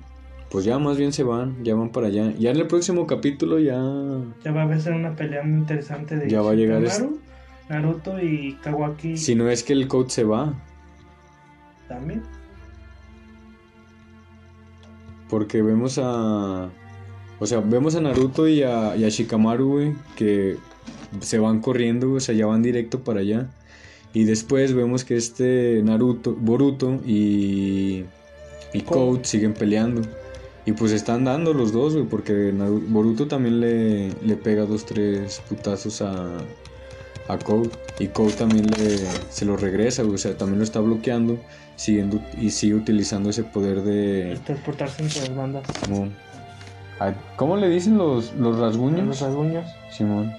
Pues 0.50 0.64
ya 0.64 0.78
más 0.78 0.96
bien 0.96 1.12
se 1.12 1.22
van, 1.22 1.62
ya 1.64 1.74
van 1.74 1.90
para 1.90 2.09
allá. 2.09 2.33
Ya 2.38 2.50
en 2.50 2.56
el 2.56 2.66
próximo 2.66 3.06
capítulo 3.06 3.61
ya 3.61 3.80
Ya 4.44 4.50
va 4.50 4.62
a 4.62 4.64
haber 4.64 4.92
una 4.92 5.14
pelea 5.14 5.44
muy 5.44 5.61
interesante 5.61 6.16
de 6.16 6.28
Ya 6.28 6.42
va 6.42 6.52
a 6.52 6.54
llegar 6.54 6.83
Shikamaru, 6.83 7.20
Naruto 7.68 8.20
y 8.20 8.54
Kawaki 8.62 9.16
Si 9.16 9.37
no 9.37 9.48
es 9.48 9.62
que 9.62 9.72
el 9.72 9.87
code 9.87 10.11
se 10.11 10.24
va, 10.24 10.54
también. 11.88 12.22
Porque 15.30 15.62
vemos 15.62 15.98
a. 16.02 16.68
O 17.38 17.46
sea, 17.46 17.60
vemos 17.60 17.94
a 17.94 18.00
Naruto 18.00 18.46
y 18.48 18.62
a, 18.62 18.96
y 18.96 19.04
a 19.04 19.08
Shikamaru, 19.08 19.68
güey, 19.68 19.94
que 20.16 20.58
se 21.20 21.38
van 21.38 21.60
corriendo, 21.60 22.12
o 22.12 22.20
sea, 22.20 22.34
ya 22.34 22.46
van 22.46 22.62
directo 22.62 23.00
para 23.00 23.20
allá. 23.20 23.48
Y 24.12 24.24
después 24.24 24.74
vemos 24.74 25.04
que 25.04 25.16
este 25.16 25.80
Naruto, 25.82 26.34
Boruto 26.34 27.00
y. 27.06 28.04
Y 28.74 28.80
Code. 28.82 29.24
Siguen 29.24 29.54
peleando. 29.54 30.02
Y 30.66 30.72
pues 30.72 30.92
están 30.92 31.24
dando 31.24 31.54
los 31.54 31.72
dos, 31.72 31.94
güey, 31.94 32.06
porque 32.06 32.52
Boruto 32.88 33.26
también 33.26 33.60
le, 33.60 34.10
le 34.22 34.36
pega 34.36 34.66
dos, 34.66 34.84
tres 34.84 35.40
putazos 35.48 36.02
a, 36.02 36.38
a 37.32 37.38
Code. 37.38 37.70
Y 37.98 38.08
Code 38.08 38.32
también 38.32 38.66
le, 38.70 38.98
se 39.30 39.44
lo 39.44 39.56
regresa, 39.56 40.02
o 40.02 40.18
sea, 40.18 40.36
también 40.36 40.58
lo 40.58 40.64
está 40.64 40.80
bloqueando 40.80 41.38
siguiendo, 41.76 42.20
y 42.38 42.50
sigue 42.50 42.74
utilizando 42.74 43.30
ese 43.30 43.42
poder 43.42 43.82
de... 43.82 44.38
Transportarse 44.44 45.02
entre 45.02 45.20
las 45.20 45.34
bandas. 45.36 45.62
Simón. 45.84 46.12
¿Cómo 47.36 47.56
le 47.56 47.70
dicen 47.70 47.96
los, 47.96 48.34
los 48.34 48.58
rasguños? 48.58 49.06
Los 49.06 49.20
rasguños. 49.22 49.64
Simón. 49.90 50.30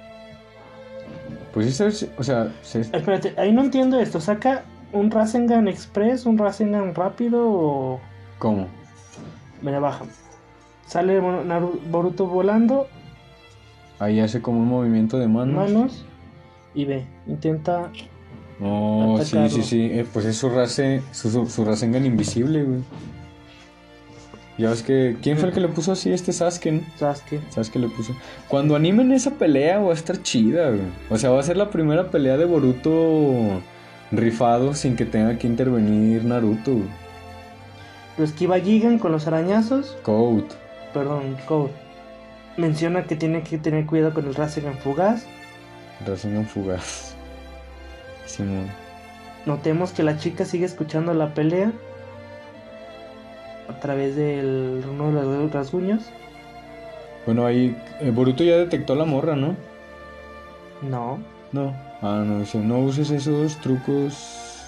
Pues 1.53 1.75
sí, 1.75 1.91
se- 1.91 2.09
o 2.17 2.23
sea, 2.23 2.53
se- 2.61 2.81
Espérate, 2.81 3.33
ahí 3.37 3.51
no 3.51 3.61
entiendo 3.63 3.99
esto. 3.99 4.21
¿Saca 4.21 4.63
un 4.93 5.09
Rasengan 5.09 5.67
Express, 5.67 6.25
un 6.27 6.37
Rasengan 6.37 6.93
rápido 6.93 7.43
o.? 7.49 8.01
¿cómo? 8.37 8.67
Mira, 9.63 9.79
baja. 9.79 10.05
Sale 10.85 11.19
Boru- 11.21 11.45
Naru- 11.45 11.79
Boruto 11.89 12.27
volando, 12.27 12.87
Ahí 13.99 14.19
hace 14.19 14.41
como 14.41 14.59
un 14.59 14.67
movimiento 14.67 15.17
de 15.19 15.27
manos. 15.27 15.55
manos, 15.71 16.05
y 16.73 16.85
ve. 16.85 17.05
Intenta. 17.27 17.91
Oh, 18.61 19.17
sí, 19.17 19.37
Atacarlo. 19.37 19.49
sí, 19.49 19.63
sí. 19.63 19.89
Eh, 19.91 20.05
pues 20.11 20.25
es 20.25 20.37
su, 20.37 20.49
rase, 20.49 21.01
su, 21.11 21.29
su, 21.31 21.45
su 21.47 21.65
Rasengan 21.65 22.05
invisible, 22.05 22.63
güey. 22.63 22.81
Ya 24.57 24.69
ves 24.69 24.83
que... 24.83 25.15
¿Quién 25.21 25.37
fue 25.37 25.47
el 25.49 25.53
que 25.55 25.61
le 25.61 25.69
puso 25.69 25.93
así 25.93 26.11
este 26.11 26.31
Sasuke? 26.33 26.71
no? 26.71 26.81
Sasuke. 26.97 27.39
Sasuke 27.49 27.79
le 27.79 27.87
puso... 27.87 28.13
Cuando 28.47 28.75
animen 28.75 29.11
esa 29.11 29.31
pelea 29.31 29.79
va 29.79 29.91
a 29.91 29.95
estar 29.95 30.21
chida, 30.21 30.69
güey. 30.69 30.81
O 31.09 31.17
sea, 31.17 31.31
va 31.31 31.39
a 31.39 31.43
ser 31.43 31.57
la 31.57 31.71
primera 31.71 32.11
pelea 32.11 32.37
de 32.37 32.45
Boruto 32.45 33.61
rifado 34.11 34.73
sin 34.75 34.95
que 34.95 35.05
tenga 35.05 35.39
que 35.39 35.47
intervenir 35.47 36.25
Naruto, 36.25 36.73
güey. 36.73 36.89
Lo 38.17 38.25
esquiva 38.25 38.59
Gigan 38.59 38.99
con 38.99 39.11
los 39.11 39.25
arañazos. 39.25 39.97
Code. 40.03 40.45
Perdón, 40.93 41.37
Code. 41.47 41.71
Menciona 42.57 43.05
que 43.05 43.15
tiene 43.15 43.41
que 43.41 43.57
tener 43.57 43.85
cuidado 43.85 44.13
con 44.13 44.27
el 44.27 44.35
Rasengan 44.35 44.77
fugaz. 44.77 45.25
Rasengan 46.05 46.45
fugaz. 46.45 47.15
Simón. 48.25 48.67
Notemos 49.45 49.91
que 49.91 50.03
la 50.03 50.17
chica 50.17 50.45
sigue 50.45 50.65
escuchando 50.65 51.13
la 51.13 51.33
pelea. 51.33 51.71
A 53.67 53.79
través 53.79 54.15
del 54.15 54.83
uno 54.89 55.11
de 55.11 55.23
los 55.23 55.51
rasguños. 55.51 56.03
Bueno, 57.25 57.45
ahí 57.45 57.77
eh, 57.99 58.11
Boruto 58.11 58.43
ya 58.43 58.57
detectó 58.57 58.93
a 58.93 58.95
la 58.95 59.05
morra, 59.05 59.35
¿no? 59.35 59.55
No. 60.81 61.19
No. 61.51 61.73
Ah, 62.01 62.23
no, 62.25 62.39
dice, 62.39 62.57
no 62.57 62.79
uses 62.79 63.11
esos 63.11 63.57
trucos. 63.57 64.65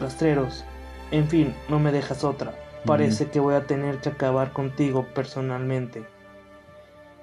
Rastreros. 0.00 0.64
En 1.10 1.28
fin, 1.28 1.54
no 1.68 1.78
me 1.78 1.92
dejas 1.92 2.24
otra. 2.24 2.54
Parece 2.84 3.30
que 3.30 3.40
voy 3.40 3.54
a 3.54 3.66
tener 3.66 3.98
que 3.98 4.10
acabar 4.10 4.52
contigo 4.52 5.06
personalmente. 5.14 6.04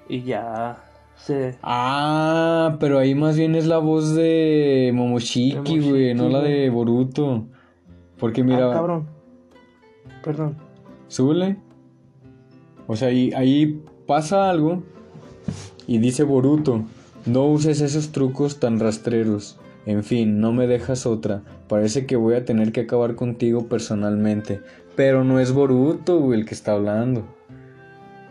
Y 0.10 0.24
ya 0.24 0.84
se... 1.26 1.56
Ah, 1.64 2.78
pero 2.80 3.00
ahí 3.00 3.16
más 3.16 3.38
bien 3.38 3.56
es 3.56 3.66
la 3.68 3.78
voz 3.78 4.16
de 4.16 4.92
Momoshiki, 4.94 5.80
güey, 5.80 6.14
no 6.14 6.30
la 6.30 6.42
de 6.42 6.70
Boruto. 6.70 7.46
Porque 8.18 8.44
mira, 8.44 8.70
Ah, 8.70 8.74
cabrón. 8.74 9.08
Perdón. 10.24 10.58
súbele. 11.08 11.58
O 12.88 12.96
sea, 12.96 13.08
ahí, 13.10 13.32
ahí 13.36 13.82
pasa 14.06 14.50
algo 14.50 14.84
y 15.88 15.98
dice 16.00 16.24
Boruto, 16.24 16.84
no 17.26 17.46
uses 17.46 17.82
esos 17.82 18.12
trucos 18.12 18.60
tan 18.60 18.80
rastreros. 18.80 19.58
En 19.86 20.04
fin, 20.04 20.40
no 20.40 20.52
me 20.54 20.68
dejas 20.68 21.06
otra. 21.08 21.42
Parece 21.68 22.06
que 22.06 22.16
voy 22.16 22.36
a 22.36 22.46
tener 22.46 22.72
que 22.72 22.82
acabar 22.82 23.16
contigo 23.16 23.68
personalmente. 23.68 24.62
Pero 24.96 25.24
no 25.24 25.40
es 25.40 25.54
Boruto, 25.54 26.20
güey, 26.20 26.40
el 26.42 26.46
que 26.46 26.54
está 26.54 26.74
hablando. 26.74 27.24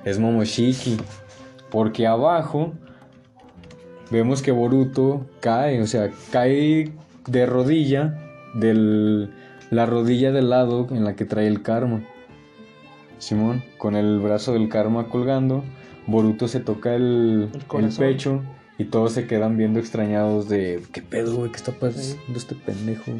Es 0.04 0.18
Momoshiki. 0.20 0.96
Porque 1.70 2.06
abajo 2.06 2.72
vemos 4.10 4.42
que 4.42 4.52
Boruto 4.52 5.26
cae, 5.40 5.80
o 5.80 5.86
sea, 5.86 6.10
cae 6.30 6.92
de 7.26 7.46
rodilla 7.46 8.18
del 8.54 9.30
la 9.70 9.86
rodilla 9.86 10.32
del 10.32 10.50
lado 10.50 10.88
en 10.90 11.04
la 11.04 11.14
que 11.14 11.24
trae 11.24 11.46
el 11.46 11.62
karma. 11.62 12.02
Simón, 13.18 13.62
con 13.78 13.94
el 13.94 14.18
brazo 14.18 14.52
del 14.52 14.68
karma 14.68 15.08
colgando, 15.08 15.62
Boruto 16.06 16.48
se 16.48 16.60
toca 16.60 16.94
el, 16.94 17.50
El 17.72 17.88
pecho 17.96 18.42
y 18.78 18.84
todos 18.84 19.12
se 19.12 19.26
quedan 19.26 19.56
viendo 19.56 19.78
extrañados 19.78 20.48
de 20.48 20.82
¿qué 20.92 21.02
pedo, 21.02 21.36
güey? 21.36 21.52
¿Qué 21.52 21.58
está 21.58 21.72
pasando 21.72 22.18
este 22.34 22.54
pendejo? 22.54 23.12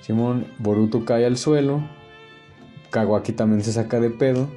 Simón, 0.00 0.46
Boruto 0.58 1.04
cae 1.04 1.26
al 1.26 1.36
suelo, 1.36 1.82
Kawaki 2.90 3.32
también 3.32 3.62
se 3.62 3.72
saca 3.72 4.00
de 4.00 4.10
pedo 4.10 4.48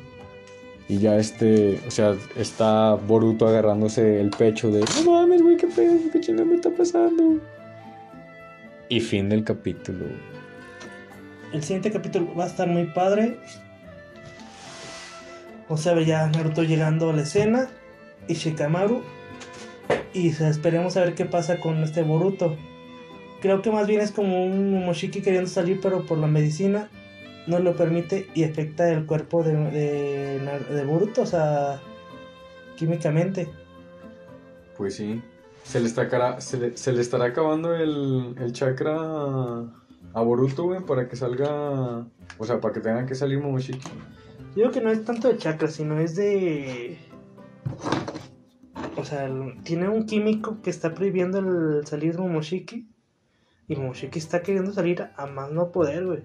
y 0.92 0.98
ya 0.98 1.16
este, 1.16 1.80
o 1.88 1.90
sea, 1.90 2.18
está 2.36 2.96
Boruto 2.96 3.48
agarrándose 3.48 4.20
el 4.20 4.30
pecho 4.30 4.70
de 4.72 4.82
no 4.82 5.12
mames, 5.14 5.42
güey, 5.42 5.56
qué 5.56 5.68
pedo, 5.68 5.98
qué 6.12 6.20
chingada 6.20 6.44
me 6.44 6.56
está 6.56 6.70
pasando. 6.70 7.40
Y 8.90 9.00
fin 9.00 9.30
del 9.30 9.46
capítulo. 9.46 10.08
El 11.54 11.64
siguiente 11.64 11.92
capítulo 11.92 12.36
va 12.36 12.44
a 12.44 12.48
estar 12.48 12.68
muy 12.68 12.88
padre. 12.88 13.38
O 15.70 15.78
sea, 15.78 15.98
ya 16.02 16.28
Naruto 16.28 16.64
llegando 16.64 17.10
a 17.10 17.14
la 17.14 17.22
escena 17.22 17.70
y 18.28 18.34
Shikamaru. 18.34 19.02
Y 20.14 20.28
esperemos 20.28 20.98
a 20.98 21.06
ver 21.06 21.16
qué 21.16 21.24
pasa 21.24 21.62
con 21.62 21.82
este 21.84 22.02
Boruto. 22.04 22.58
Creo 23.40 23.62
que 23.62 23.72
más 23.72 23.88
bien 23.88 24.02
es 24.02 24.12
como 24.12 24.46
un 24.46 24.74
Momoshiki 24.74 25.22
queriendo 25.22 25.50
salir, 25.50 25.80
pero 25.82 26.06
por 26.06 26.18
la 26.18 26.28
medicina 26.28 26.90
no 27.52 27.60
lo 27.60 27.76
permite 27.76 28.30
y 28.34 28.46
afecta 28.46 28.90
el 28.90 29.06
cuerpo 29.06 29.44
de, 29.44 29.54
de, 29.54 30.86
Boruto, 30.86 31.24
o 31.24 31.26
sea, 31.26 31.82
químicamente. 32.78 33.50
Pues 34.78 34.96
sí. 34.96 35.22
Se 35.64 35.80
le, 35.80 35.88
está 35.88 36.42
se 36.42 36.58
le, 36.58 36.78
se 36.78 36.92
le 36.92 37.02
estará 37.02 37.26
acabando 37.26 37.76
el, 37.76 38.36
el 38.40 38.52
chakra 38.54 38.96
a 38.96 40.22
Boruto, 40.22 40.64
güey, 40.64 40.80
para 40.82 41.08
que 41.08 41.16
salga. 41.16 42.08
O 42.38 42.46
sea, 42.46 42.60
para 42.60 42.74
que 42.74 42.80
tenga 42.80 43.06
que 43.06 43.16
salir 43.16 43.40
Momoshiki. 43.40 43.90
Yo 44.56 44.64
creo 44.64 44.72
que 44.72 44.82
no 44.82 44.90
es 44.90 45.04
tanto 45.06 45.28
de 45.28 45.38
chakra, 45.38 45.68
sino 45.68 46.00
es 46.00 46.16
de. 46.16 46.98
O 48.96 49.04
sea, 49.04 49.30
tiene 49.64 49.90
un 49.90 50.06
químico 50.06 50.62
que 50.64 50.70
está 50.70 50.94
prohibiendo 50.94 51.40
el 51.40 51.86
salir 51.86 52.16
de 52.16 52.22
Momoshiki. 52.22 52.88
Y 53.68 53.76
Momoshiki 53.76 54.18
está 54.18 54.42
queriendo 54.42 54.72
salir 54.74 55.06
a 55.16 55.26
más 55.28 55.52
no 55.52 55.72
poder, 55.72 56.06
güey. 56.06 56.24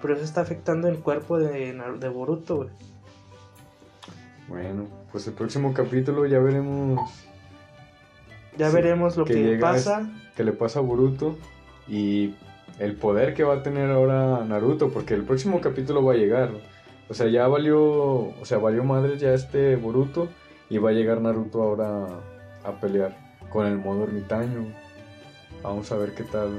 Pero 0.00 0.14
eso 0.14 0.24
está 0.24 0.40
afectando 0.42 0.88
el 0.88 0.98
cuerpo 0.98 1.38
de, 1.38 1.72
de 1.98 2.08
Boruto, 2.08 2.56
güey. 2.56 2.68
Bueno, 4.48 4.86
pues 5.12 5.26
el 5.26 5.34
próximo 5.34 5.74
capítulo 5.74 6.24
ya 6.26 6.38
veremos 6.38 7.10
Ya 8.56 8.70
Sí, 8.70 8.76
veremos 8.76 9.16
lo 9.16 9.24
que 9.24 9.34
que, 9.34 9.42
llega 9.42 9.72
pasa. 9.72 10.08
qué 10.36 10.44
le 10.44 10.52
pasa 10.52 10.78
a 10.78 10.82
Boruto 10.82 11.36
y 11.86 12.34
el 12.78 12.94
poder 12.96 13.34
que 13.34 13.44
va 13.44 13.56
a 13.56 13.62
tener 13.62 13.90
ahora 13.90 14.44
Naruto, 14.44 14.90
porque 14.90 15.14
el 15.14 15.24
próximo 15.24 15.60
capítulo 15.60 16.04
va 16.04 16.12
a 16.14 16.16
llegar. 16.16 16.50
O 17.08 17.14
sea, 17.14 17.28
ya 17.28 17.48
valió, 17.48 17.80
o 17.82 18.44
sea, 18.44 18.58
valió 18.58 18.84
madre 18.84 19.18
ya 19.18 19.32
este 19.34 19.76
Boruto 19.76 20.28
y 20.70 20.78
va 20.78 20.90
a 20.90 20.92
llegar 20.92 21.20
Naruto 21.20 21.62
ahora 21.62 22.06
a 22.64 22.72
pelear 22.80 23.16
con 23.50 23.66
el 23.66 23.78
modo 23.78 24.04
ermitaño. 24.04 24.72
Vamos 25.62 25.90
a 25.90 25.96
ver 25.96 26.14
qué 26.14 26.22
tal 26.24 26.50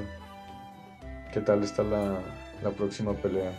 qué 1.32 1.40
tal 1.40 1.62
está 1.62 1.82
la, 1.82 2.18
la 2.62 2.70
próxima 2.70 3.14
pelea. 3.14 3.52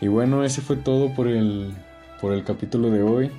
Y 0.00 0.08
bueno, 0.08 0.44
ese 0.44 0.60
fue 0.60 0.76
todo 0.76 1.14
por 1.14 1.28
el 1.28 1.72
por 2.20 2.32
el 2.32 2.44
capítulo 2.44 2.90
de 2.90 3.02
hoy. 3.02 3.30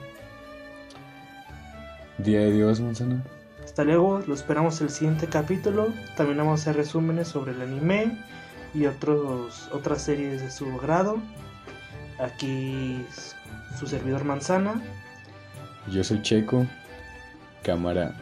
Día 2.17 2.39
de 2.39 2.51
Dios, 2.51 2.79
manzana. 2.79 3.23
Hasta 3.63 3.83
luego, 3.83 4.21
lo 4.27 4.33
esperamos 4.33 4.79
el 4.81 4.89
siguiente 4.89 5.27
capítulo. 5.27 5.87
También 6.15 6.37
vamos 6.37 6.59
a 6.59 6.61
hacer 6.61 6.75
resúmenes 6.75 7.27
sobre 7.27 7.53
el 7.53 7.61
anime 7.61 8.17
y 8.73 8.85
otros, 8.85 9.69
otras 9.71 10.01
series 10.01 10.41
de 10.41 10.51
su 10.51 10.77
grado. 10.77 11.17
Aquí 12.19 13.05
su 13.79 13.87
servidor 13.87 14.23
Manzana. 14.25 14.81
Yo 15.89 16.03
soy 16.03 16.21
Checo, 16.21 16.65
cámara 17.63 18.15